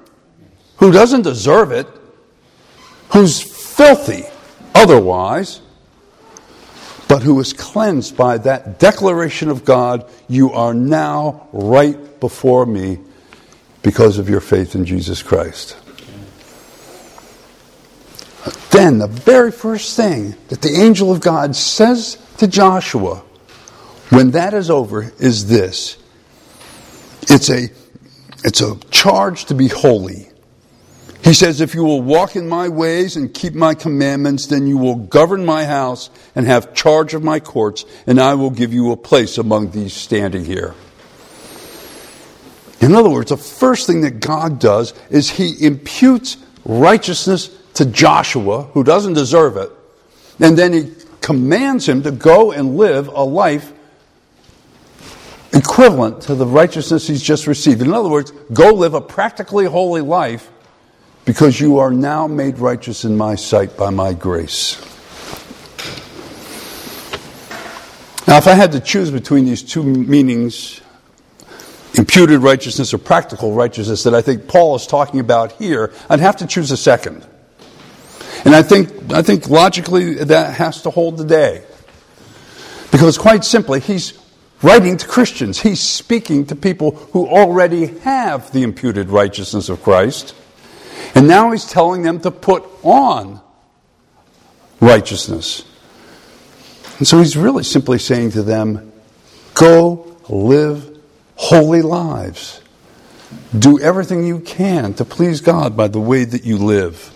who 0.77 0.93
doesn't 0.93 1.23
deserve 1.23 1.73
it, 1.73 1.87
who's 3.13 3.41
filthy 3.41 4.25
otherwise 4.75 5.61
but 7.11 7.25
who 7.25 7.41
is 7.41 7.53
cleansed 7.53 8.17
by 8.17 8.39
that 8.39 8.79
declaration 8.79 9.49
of 9.49 9.65
God, 9.65 10.09
you 10.29 10.53
are 10.53 10.73
now 10.73 11.49
right 11.53 12.21
before 12.21 12.65
me 12.65 13.01
because 13.83 14.19
of 14.19 14.29
your 14.29 14.41
faith 14.41 14.77
in 14.77 14.85
Jesus 14.85 15.21
Christ. 15.21 15.77
Then, 18.71 18.99
the 18.99 19.09
very 19.09 19.51
first 19.51 19.97
thing 19.97 20.37
that 20.51 20.63
the 20.63 20.71
angel 20.71 21.11
of 21.11 21.21
God 21.21 21.57
says 21.57 22.17
to 22.39 22.47
Joshua 22.47 23.25
when 24.11 24.31
that 24.31 24.55
is 24.55 24.71
over 24.71 25.13
is 25.19 25.49
this 25.49 25.99
it's 27.23 27.51
a, 27.51 27.71
it's 28.45 28.61
a 28.61 28.77
charge 28.93 29.47
to 29.47 29.55
be 29.55 29.67
holy. 29.67 30.30
He 31.23 31.35
says, 31.35 31.61
If 31.61 31.75
you 31.75 31.85
will 31.85 32.03
walk 32.03 32.37
in 32.37 32.49
my 32.49 32.69
ways 32.69 33.17
and 33.17 33.33
keep 33.33 33.55
my 33.55 33.75
commandments, 33.75 34.47
then 34.47 34.67
you 34.67 34.79
will 34.79 34.97
govern 34.97 35.45
my 35.45 35.65
house 35.65 36.11
and 36.35 36.47
have 36.47 36.75
charge 36.75 37.15
of 37.15 37.23
my 37.23 37.41
courts, 37.41 37.85
and 38.07 38.21
I 38.21 38.35
will 38.35 38.51
give 38.51 38.73
you 38.73 38.93
a 38.93 38.97
place 38.97 39.39
among 39.39 39.71
these 39.71 39.93
standing 39.93 40.45
here. 40.45 40.75
In 42.81 42.95
other 42.95 43.11
words, 43.11 43.29
the 43.29 43.37
first 43.37 43.87
thing 43.87 44.01
that 44.03 44.21
God 44.21 44.59
does 44.59 44.95
is 45.11 45.29
he 45.31 45.65
imputes 45.65 46.39
righteousness 46.65 47.51
to 47.75 47.85
Joshua, 47.85 48.63
who 48.63 48.83
doesn't 48.83 49.13
deserve 49.13 49.57
it, 49.57 49.71
and 50.41 50.57
then 50.57 50.73
he 50.73 50.95
commands 51.21 51.87
him 51.87 52.03
to 52.03 52.11
go 52.11 52.53
and 52.53 52.77
live 52.77 53.09
a 53.09 53.23
life 53.23 53.73
equivalent 55.53 56.23
to 56.23 56.35
the 56.35 56.47
righteousness 56.47 57.07
he's 57.07 57.23
just 57.23 57.47
received. 57.47 57.83
In 57.83 57.93
other 57.93 58.09
words, 58.09 58.33
go 58.53 58.73
live 58.73 58.95
a 58.95 59.01
practically 59.01 59.67
holy 59.67 60.01
life 60.01 60.51
because 61.25 61.61
you 61.61 61.79
are 61.79 61.91
now 61.91 62.27
made 62.27 62.59
righteous 62.59 63.05
in 63.05 63.17
my 63.17 63.35
sight 63.35 63.77
by 63.77 63.91
my 63.91 64.13
grace. 64.13 64.81
Now, 68.27 68.39
if 68.39 68.47
I 68.47 68.55
had 68.55 68.73
to 68.73 68.81
choose 68.81 69.11
between 69.11 69.45
these 69.45 69.63
two 69.63 69.83
meanings, 69.83 70.81
imputed 71.95 72.41
righteousness 72.41 72.95
or 72.95 72.99
practical 72.99 73.55
righteousness, 73.55 74.05
that 74.05 74.15
I 74.15 74.23
think 74.23 74.47
Paul 74.47 74.77
is 74.77 74.87
talking 74.87 75.19
about 75.19 75.53
here, 75.53 75.93
I'd 76.09 76.21
have 76.21 76.37
to 76.37 76.47
choose 76.47 76.71
a 76.71 76.77
second. 76.77 77.27
And 78.45 78.55
I 78.55 78.63
think, 78.63 79.13
I 79.13 79.23
think 79.23 79.49
logically 79.49 80.15
that 80.15 80.55
has 80.55 80.83
to 80.83 80.91
hold 80.91 81.19
the 81.19 81.25
day. 81.25 81.65
Because 82.91 83.19
quite 83.19 83.45
simply, 83.45 83.81
he's 83.81 84.15
writing 84.63 84.97
to 84.97 85.07
Christians. 85.07 85.61
He's 85.61 85.81
speaking 85.81 86.47
to 86.47 86.57
people 86.57 86.93
who 87.13 87.27
already 87.27 87.87
have 87.99 88.53
the 88.53 88.63
imputed 88.63 89.11
righteousness 89.11 89.69
of 89.69 89.83
Christ. 89.83 90.35
And 91.15 91.27
now 91.27 91.51
he's 91.51 91.65
telling 91.65 92.03
them 92.03 92.21
to 92.21 92.31
put 92.31 92.65
on 92.83 93.41
righteousness. 94.81 95.65
And 96.99 97.07
so 97.07 97.19
he's 97.19 97.37
really 97.37 97.65
simply 97.65 97.99
saying 97.99 98.33
to 98.33 98.43
them, 98.43 98.93
go 99.55 100.17
live 100.29 100.99
holy 101.37 101.81
lives. 101.81 102.61
Do 103.59 103.81
everything 103.81 104.27
you 104.27 104.41
can 104.41 104.93
to 104.95 105.05
please 105.05 105.41
God 105.41 105.77
by 105.77 105.89
the 105.89 106.01
way 106.01 106.25
that 106.25 106.45
you 106.45 106.59
live. 106.59 107.11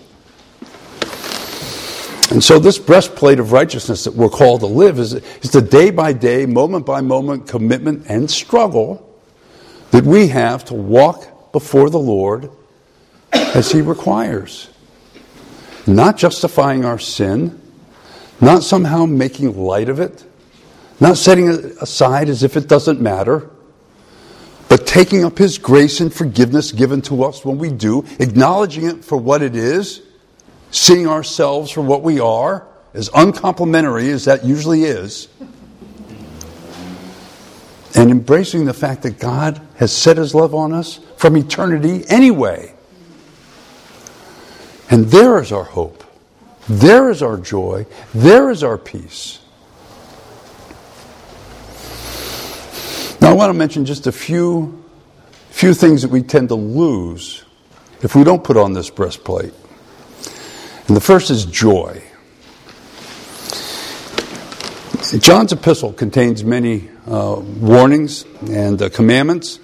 And 2.31 2.43
so, 2.43 2.57
this 2.57 2.79
breastplate 2.79 3.39
of 3.39 3.51
righteousness 3.51 4.05
that 4.05 4.15
we're 4.15 4.29
called 4.29 4.61
to 4.61 4.65
live 4.65 4.97
is, 4.97 5.13
is 5.13 5.51
the 5.51 5.61
day 5.61 5.91
by 5.91 6.11
day, 6.11 6.47
moment 6.47 6.85
by 6.85 7.01
moment 7.01 7.47
commitment 7.47 8.07
and 8.09 8.29
struggle 8.29 9.15
that 9.91 10.03
we 10.03 10.29
have 10.29 10.65
to 10.65 10.73
walk 10.73 11.51
before 11.51 11.91
the 11.91 11.99
Lord 11.99 12.49
as 13.55 13.71
He 13.71 13.81
requires. 13.81 14.69
Not 15.87 16.17
justifying 16.17 16.85
our 16.85 16.99
sin, 16.99 17.61
not 18.41 18.63
somehow 18.63 19.05
making 19.05 19.57
light 19.57 19.89
of 19.89 19.99
it, 19.99 20.23
not 20.99 21.17
setting 21.17 21.47
it 21.47 21.59
aside 21.81 22.29
as 22.29 22.43
if 22.43 22.57
it 22.57 22.67
doesn't 22.67 23.01
matter, 23.01 23.49
but 24.67 24.87
taking 24.87 25.23
up 25.23 25.37
His 25.37 25.57
grace 25.57 25.99
and 26.01 26.13
forgiveness 26.13 26.71
given 26.71 27.01
to 27.03 27.23
us 27.23 27.45
when 27.45 27.57
we 27.57 27.69
do, 27.69 28.05
acknowledging 28.19 28.85
it 28.85 29.05
for 29.05 29.17
what 29.17 29.41
it 29.41 29.55
is, 29.55 30.01
seeing 30.71 31.07
ourselves 31.07 31.71
for 31.71 31.81
what 31.81 32.01
we 32.01 32.19
are, 32.19 32.67
as 32.93 33.09
uncomplimentary 33.13 34.09
as 34.09 34.25
that 34.25 34.43
usually 34.43 34.83
is, 34.83 35.27
and 37.95 38.11
embracing 38.11 38.65
the 38.65 38.73
fact 38.73 39.03
that 39.03 39.19
God 39.19 39.61
has 39.75 39.95
set 39.95 40.17
His 40.17 40.35
love 40.35 40.53
on 40.53 40.73
us 40.73 40.99
from 41.17 41.37
eternity 41.37 42.03
anyway. 42.09 42.74
And 44.95 45.03
there 45.07 45.41
is 45.41 45.51
our 45.51 45.65
hope. 45.65 46.05
There 46.69 47.09
is 47.09 47.21
our 47.21 47.35
joy. 47.35 47.85
There 48.13 48.49
is 48.49 48.63
our 48.63 48.77
peace. 48.77 49.41
Now, 53.19 53.31
I 53.31 53.33
want 53.33 53.49
to 53.49 53.53
mention 53.53 53.83
just 53.83 54.07
a 54.07 54.13
few, 54.13 54.85
few 55.49 55.73
things 55.73 56.03
that 56.03 56.11
we 56.11 56.21
tend 56.21 56.47
to 56.47 56.55
lose 56.55 57.43
if 58.03 58.15
we 58.15 58.23
don't 58.23 58.41
put 58.41 58.55
on 58.55 58.71
this 58.71 58.89
breastplate. 58.89 59.53
And 60.87 60.95
the 60.95 61.01
first 61.01 61.29
is 61.29 61.43
joy. 61.43 62.01
John's 65.19 65.51
epistle 65.51 65.91
contains 65.91 66.45
many 66.45 66.89
uh, 67.05 67.41
warnings 67.41 68.23
and 68.49 68.81
uh, 68.81 68.87
commandments, 68.87 69.59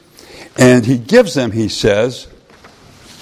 and 0.57 0.85
he 0.85 0.97
gives 0.97 1.35
them, 1.35 1.53
he 1.53 1.69
says, 1.69 2.27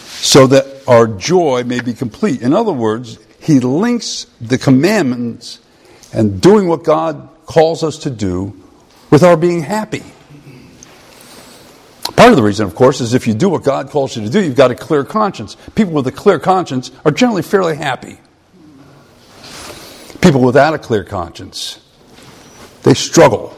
so 0.08 0.48
that 0.48 0.79
our 0.90 1.06
joy 1.06 1.64
may 1.64 1.82
be 1.82 1.94
complete. 1.94 2.42
In 2.42 2.52
other 2.52 2.74
words, 2.74 3.20
he 3.40 3.60
links 3.60 4.26
the 4.42 4.58
commandments 4.58 5.60
and 6.12 6.42
doing 6.42 6.68
what 6.68 6.84
God 6.84 7.30
calls 7.46 7.84
us 7.84 8.00
to 8.00 8.10
do 8.10 8.60
with 9.12 9.22
our 9.22 9.38
being 9.38 9.62
happy. 9.62 10.04
Part 12.16 12.32
of 12.32 12.38
the 12.38 12.44
reason, 12.44 12.66
of 12.66 12.74
course, 12.74 13.02
is 13.02 13.14
if 13.14 13.28
you 13.28 13.36
do 13.36 13.50
what 13.50 13.64
God 13.64 13.92
calls 13.92 14.16
you 14.16 14.24
to 14.24 14.30
do, 14.32 14.44
you've 14.44 14.56
got 14.56 14.72
a 14.72 14.76
clear 14.76 15.04
conscience. 15.04 15.56
People 15.76 15.94
with 15.94 16.08
a 16.08 16.12
clear 16.12 16.40
conscience 16.40 16.92
are 17.06 17.12
generally 17.12 17.44
fairly 17.44 17.76
happy. 17.76 18.18
People 20.22 20.42
without 20.42 20.74
a 20.74 20.80
clear 20.80 21.04
conscience, 21.04 21.80
they 22.82 22.96
struggle 22.96 23.56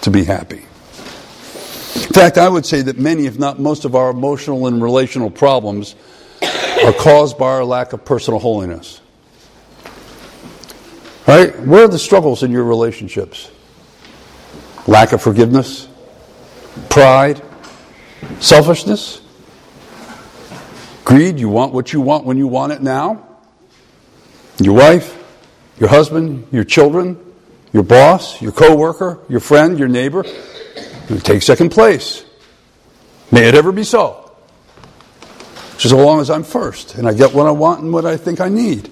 to 0.00 0.10
be 0.10 0.24
happy. 0.24 0.58
In 0.58 2.12
fact, 2.12 2.38
I 2.38 2.48
would 2.48 2.66
say 2.66 2.82
that 2.82 2.98
many, 2.98 3.26
if 3.26 3.38
not 3.38 3.60
most, 3.60 3.84
of 3.84 3.94
our 3.94 4.10
emotional 4.10 4.66
and 4.66 4.82
relational 4.82 5.30
problems 5.30 5.94
are 6.84 6.92
caused 6.92 7.38
by 7.38 7.46
our 7.46 7.64
lack 7.64 7.92
of 7.92 8.04
personal 8.04 8.40
holiness. 8.40 9.00
Right? 11.26 11.58
Where 11.60 11.84
are 11.84 11.88
the 11.88 11.98
struggles 11.98 12.42
in 12.42 12.52
your 12.52 12.64
relationships? 12.64 13.50
Lack 14.86 15.12
of 15.12 15.20
forgiveness? 15.20 15.88
Pride? 16.88 17.42
Selfishness? 18.40 19.20
Greed? 21.04 21.38
You 21.38 21.48
want 21.48 21.72
what 21.72 21.92
you 21.92 22.00
want 22.00 22.24
when 22.24 22.36
you 22.36 22.46
want 22.46 22.72
it 22.72 22.82
now? 22.82 23.26
your 24.58 24.74
wife, 24.74 25.22
your 25.78 25.88
husband, 25.88 26.46
your 26.50 26.64
children, 26.64 27.18
your 27.72 27.82
boss, 27.82 28.40
your 28.40 28.52
coworker, 28.52 29.18
your 29.28 29.40
friend, 29.40 29.78
your 29.78 29.88
neighbor, 29.88 30.24
take 31.22 31.42
second 31.42 31.70
place. 31.70 32.24
May 33.30 33.48
it 33.48 33.54
ever 33.54 33.72
be 33.72 33.84
so. 33.84 34.25
So 35.78 35.96
long 35.96 36.20
as 36.20 36.30
I'm 36.30 36.42
first 36.42 36.94
and 36.94 37.06
I 37.06 37.12
get 37.12 37.34
what 37.34 37.46
I 37.46 37.50
want 37.50 37.82
and 37.82 37.92
what 37.92 38.06
I 38.06 38.16
think 38.16 38.40
I 38.40 38.48
need. 38.48 38.90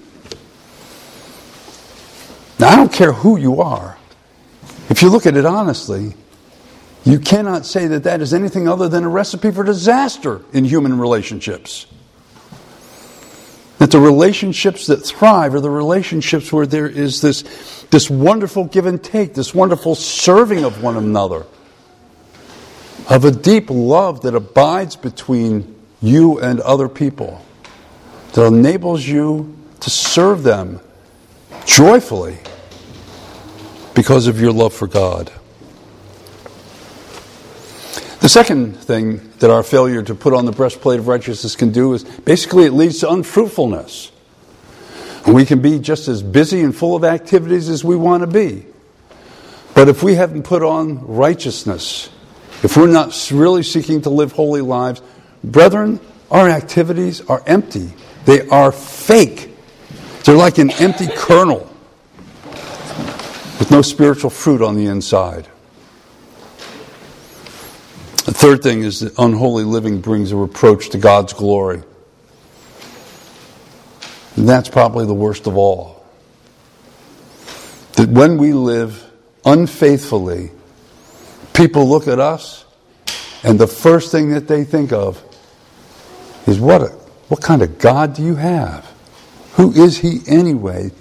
Now, 2.59 2.69
I 2.69 2.75
don't 2.75 2.93
care 2.93 3.11
who 3.11 3.37
you 3.37 3.61
are. 3.61 3.97
If 4.89 5.01
you 5.01 5.09
look 5.09 5.25
at 5.25 5.35
it 5.35 5.45
honestly, 5.45 6.13
you 7.03 7.19
cannot 7.19 7.65
say 7.65 7.87
that 7.87 8.03
that 8.03 8.21
is 8.21 8.33
anything 8.33 8.67
other 8.67 8.87
than 8.87 9.03
a 9.03 9.09
recipe 9.09 9.51
for 9.51 9.63
disaster 9.63 10.41
in 10.53 10.63
human 10.63 10.97
relationships. 10.97 11.85
That 13.79 13.91
the 13.91 13.99
relationships 13.99 14.87
that 14.87 14.97
thrive 14.97 15.53
are 15.53 15.59
the 15.59 15.69
relationships 15.69 16.51
where 16.53 16.65
there 16.65 16.87
is 16.87 17.21
this, 17.21 17.43
this 17.91 18.09
wonderful 18.09 18.65
give 18.65 18.85
and 18.85 19.03
take, 19.03 19.33
this 19.33 19.53
wonderful 19.53 19.95
serving 19.95 20.63
of 20.63 20.81
one 20.81 20.95
another, 20.95 21.45
of 23.09 23.25
a 23.25 23.31
deep 23.31 23.69
love 23.69 24.21
that 24.21 24.33
abides 24.33 24.95
between 24.95 25.74
you 26.01 26.39
and 26.39 26.59
other 26.61 26.87
people, 26.89 27.43
that 28.33 28.45
enables 28.45 29.05
you 29.05 29.55
to 29.79 29.89
serve 29.89 30.43
them 30.43 30.79
joyfully 31.65 32.37
because 33.93 34.27
of 34.27 34.39
your 34.39 34.51
love 34.51 34.73
for 34.73 34.87
God. 34.87 35.31
The 38.19 38.29
second 38.29 38.75
thing 38.77 39.21
that 39.37 39.51
our 39.51 39.61
failure 39.61 40.01
to 40.01 40.15
put 40.15 40.33
on 40.33 40.45
the 40.45 40.51
breastplate 40.51 40.99
of 40.99 41.07
righteousness 41.07 41.55
can 41.55 41.71
do 41.71 41.93
is 41.93 42.03
basically 42.03 42.65
it 42.65 42.73
leads 42.73 43.01
to 43.01 43.11
unfruitfulness. 43.11 44.11
We 45.27 45.45
can 45.45 45.61
be 45.61 45.79
just 45.79 46.07
as 46.07 46.23
busy 46.23 46.61
and 46.61 46.75
full 46.75 46.95
of 46.95 47.03
activities 47.03 47.69
as 47.69 47.83
we 47.83 47.95
want 47.95 48.21
to 48.21 48.27
be. 48.27 48.65
But 49.75 49.89
if 49.89 50.01
we 50.01 50.15
haven't 50.15 50.43
put 50.43 50.63
on 50.63 51.05
righteousness, 51.05 52.09
if 52.63 52.77
we're 52.77 52.87
not 52.87 53.29
really 53.31 53.61
seeking 53.61 54.01
to 54.03 54.09
live 54.09 54.31
holy 54.31 54.61
lives, 54.61 55.01
brethren, 55.51 55.99
our 56.31 56.49
activities 56.49 57.21
are 57.21 57.41
empty. 57.45 57.93
They 58.25 58.47
are 58.49 58.71
fake. 58.71 59.55
They're 60.23 60.35
like 60.35 60.57
an 60.57 60.71
empty 60.71 61.07
kernel 61.07 61.71
with 63.59 63.69
no 63.71 63.81
spiritual 63.81 64.29
fruit 64.29 64.61
on 64.61 64.75
the 64.75 64.87
inside. 64.87 65.47
The 68.25 68.33
third 68.33 68.63
thing 68.63 68.81
is 68.81 69.01
that 69.01 69.17
unholy 69.19 69.63
living 69.63 70.01
brings 70.01 70.31
a 70.31 70.35
reproach 70.35 70.89
to 70.89 70.97
God's 70.97 71.33
glory. 71.33 71.83
And 74.35 74.49
that's 74.49 74.67
probably 74.67 75.05
the 75.05 75.13
worst 75.13 75.45
of 75.45 75.55
all. 75.55 76.03
That 77.93 78.09
when 78.09 78.37
we 78.37 78.53
live 78.53 79.09
unfaithfully, 79.45 80.51
people 81.53 81.87
look 81.87 82.07
at 82.07 82.19
us, 82.19 82.65
and 83.43 83.59
the 83.59 83.67
first 83.67 84.11
thing 84.11 84.31
that 84.31 84.47
they 84.47 84.63
think 84.63 84.91
of 84.91 85.21
is 86.45 86.59
what, 86.59 86.81
a, 86.81 86.87
what 87.27 87.41
kind 87.41 87.61
of 87.61 87.79
God 87.79 88.13
do 88.13 88.23
you 88.23 88.35
have? 88.35 88.91
Who 89.53 89.71
is 89.71 89.99
He 89.99 90.19
anyway 90.27 90.91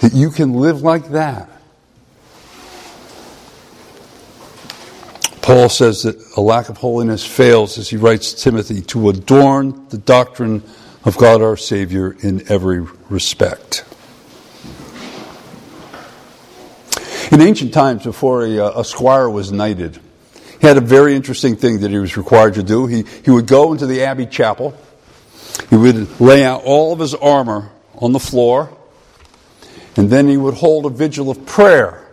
that 0.00 0.12
you 0.12 0.30
can 0.30 0.54
live 0.54 0.82
like 0.82 1.10
that? 1.10 1.48
Paul 5.46 5.68
says 5.68 6.02
that 6.02 6.16
a 6.36 6.40
lack 6.40 6.68
of 6.68 6.78
holiness 6.78 7.24
fails, 7.24 7.78
as 7.78 7.88
he 7.88 7.96
writes 7.96 8.32
to 8.32 8.42
Timothy, 8.42 8.82
to 8.82 9.10
adorn 9.10 9.86
the 9.90 9.98
doctrine 9.98 10.60
of 11.04 11.16
God 11.16 11.40
our 11.40 11.56
Savior 11.56 12.16
in 12.20 12.42
every 12.50 12.80
respect. 13.08 13.84
In 17.30 17.40
ancient 17.40 17.72
times, 17.72 18.02
before 18.02 18.44
a, 18.44 18.58
uh, 18.58 18.80
a, 18.80 18.84
squire 18.84 19.30
was 19.30 19.52
knighted, 19.52 20.00
he 20.60 20.66
had 20.66 20.76
a 20.76 20.82
very 20.82 21.14
interesting 21.14 21.56
thing 21.56 21.80
that 21.80 21.90
he 21.90 21.98
was 21.98 22.16
required 22.16 22.54
to 22.54 22.62
do. 22.62 22.86
He, 22.86 23.04
he 23.24 23.30
would 23.30 23.46
go 23.46 23.72
into 23.72 23.86
the 23.86 24.04
abbey 24.04 24.26
chapel, 24.26 24.76
he 25.70 25.76
would 25.76 26.20
lay 26.20 26.44
out 26.44 26.62
all 26.64 26.92
of 26.92 26.98
his 26.98 27.14
armor 27.14 27.70
on 27.96 28.12
the 28.12 28.20
floor, 28.20 28.76
and 29.96 30.10
then 30.10 30.28
he 30.28 30.36
would 30.36 30.54
hold 30.54 30.86
a 30.86 30.90
vigil 30.90 31.30
of 31.30 31.46
prayer, 31.46 32.06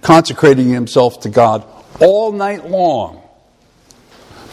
consecrating 0.00 0.68
himself 0.68 1.20
to 1.20 1.28
God 1.28 1.64
all 2.00 2.32
night 2.32 2.68
long 2.68 3.22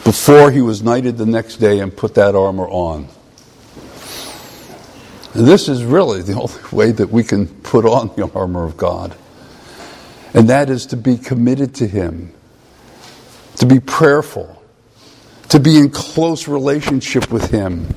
before 0.04 0.50
he 0.50 0.60
was 0.60 0.82
knighted 0.82 1.16
the 1.16 1.26
next 1.26 1.56
day 1.56 1.78
and 1.78 1.96
put 1.96 2.14
that 2.14 2.34
armor 2.34 2.66
on. 2.66 3.08
And 5.34 5.46
this 5.46 5.68
is 5.68 5.84
really 5.84 6.22
the 6.22 6.34
only 6.34 6.54
way 6.72 6.92
that 6.92 7.10
we 7.10 7.24
can 7.24 7.46
put 7.46 7.84
on 7.84 8.08
the 8.16 8.30
armor 8.34 8.64
of 8.64 8.76
God. 8.76 9.16
And 10.34 10.48
that 10.48 10.70
is 10.70 10.86
to 10.86 10.96
be 10.96 11.18
committed 11.18 11.74
to 11.76 11.86
Him, 11.86 12.32
to 13.56 13.66
be 13.66 13.80
prayerful, 13.80 14.62
to 15.48 15.60
be 15.60 15.78
in 15.78 15.90
close 15.90 16.48
relationship 16.48 17.30
with 17.30 17.50
Him 17.50 17.94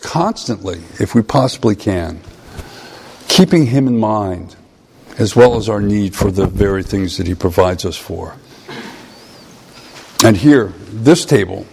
constantly, 0.00 0.80
if 1.00 1.14
we 1.14 1.22
possibly 1.22 1.74
can, 1.74 2.20
keeping 3.26 3.66
Him 3.66 3.88
in 3.88 3.98
mind 3.98 4.54
as 5.18 5.34
well 5.34 5.56
as 5.56 5.68
our 5.68 5.80
need 5.80 6.14
for 6.14 6.30
the 6.30 6.46
very 6.46 6.82
things 6.82 7.16
that 7.16 7.26
He 7.26 7.34
provides 7.34 7.84
us 7.84 7.96
for. 7.96 8.36
And 10.24 10.36
here, 10.36 10.72
this 10.88 11.24
table, 11.24 11.66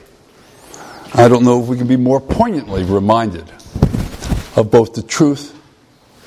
I 1.14 1.28
don't 1.28 1.44
know 1.44 1.62
if 1.62 1.68
we 1.68 1.78
can 1.78 1.88
be 1.88 1.98
more 1.98 2.20
poignantly 2.20 2.84
reminded 2.84 3.50
of 4.56 4.70
both 4.72 4.94
the 4.94 5.04
truth 5.04 5.58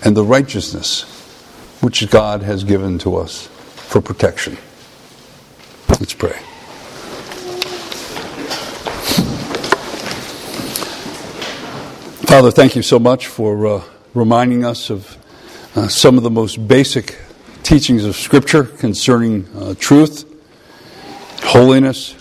and 0.05 0.17
the 0.17 0.25
righteousness 0.25 1.03
which 1.81 2.09
God 2.11 2.43
has 2.43 2.65
given 2.65 2.99
to 3.01 3.17
us 3.17 3.49
for 3.75 4.01
protection. 4.01 4.57
Let's 6.01 6.15
pray. 6.15 6.37
Father, 12.27 12.51
thank 12.51 12.75
you 12.75 12.83
so 12.83 12.99
much 12.99 13.29
for 13.29 13.67
uh, 13.67 13.83
reminding 14.13 14.65
us 14.65 14.91
of 14.91 15.17
uh, 15.77 15.87
some 15.87 16.17
of 16.17 16.25
the 16.25 16.31
most 16.31 16.67
basic 16.67 17.17
teachings 17.63 18.05
of 18.05 18.17
Scripture 18.17 18.65
concerning 18.65 19.47
uh, 19.57 19.75
truth, 19.79 20.25
holiness. 21.45 22.17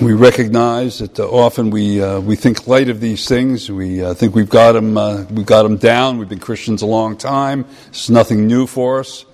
We 0.00 0.14
recognize 0.14 1.00
that 1.00 1.20
uh, 1.20 1.28
often 1.28 1.68
we 1.68 2.02
uh, 2.02 2.20
we 2.20 2.36
think 2.36 2.66
light 2.66 2.88
of 2.88 3.00
these 3.00 3.28
things. 3.28 3.70
We 3.70 4.02
uh, 4.02 4.14
think 4.14 4.34
we've 4.34 4.48
got 4.48 4.72
them 4.72 4.94
we've 5.34 5.44
got 5.44 5.64
them 5.64 5.76
down. 5.76 6.16
We've 6.16 6.28
been 6.28 6.38
Christians 6.38 6.80
a 6.80 6.86
long 6.86 7.18
time. 7.18 7.66
It's 7.88 8.08
nothing 8.08 8.46
new 8.46 8.66
for 8.66 9.00
us, 9.00 9.26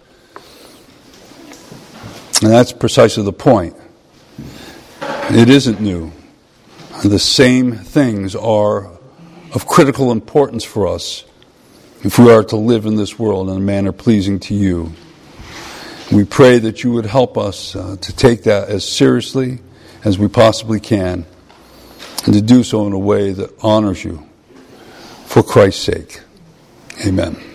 and 2.42 2.51
that's 2.51 2.72
precisely 2.72 3.22
the 3.22 3.33
point. 3.33 3.75
It 5.31 5.49
isn't 5.49 5.81
new. 5.81 6.12
The 7.05 7.18
same 7.18 7.72
things 7.72 8.35
are 8.35 8.90
of 9.53 9.66
critical 9.66 10.12
importance 10.12 10.64
for 10.64 10.87
us 10.87 11.25
if 12.03 12.18
we 12.18 12.31
are 12.31 12.44
to 12.44 12.57
live 12.57 12.87
in 12.87 12.96
this 12.96 13.18
world 13.18 13.49
in 13.49 13.57
a 13.57 13.61
manner 13.61 13.92
pleasing 13.92 14.38
to 14.40 14.55
you. 14.55 14.92
We 16.12 16.25
pray 16.25 16.59
that 16.59 16.85
you 16.85 16.92
would 16.92 17.07
help 17.07 17.37
us 17.37 17.75
uh, 17.75 17.96
to 18.01 18.16
take 18.16 18.44
that 18.44 18.68
as 18.68 18.87
seriously 18.87 19.61
as 20.05 20.18
we 20.18 20.29
possibly 20.29 20.79
can 20.79 21.27
and 22.25 22.35
to 22.35 22.42
do 22.42 22.62
so 22.62 22.87
in 22.87 22.92
a 22.92 22.99
way 22.99 23.33
that 23.33 23.53
honors 23.62 24.05
you 24.05 24.27
for 25.25 25.42
Christ's 25.42 25.85
sake. 25.85 26.20
Amen. 27.05 27.45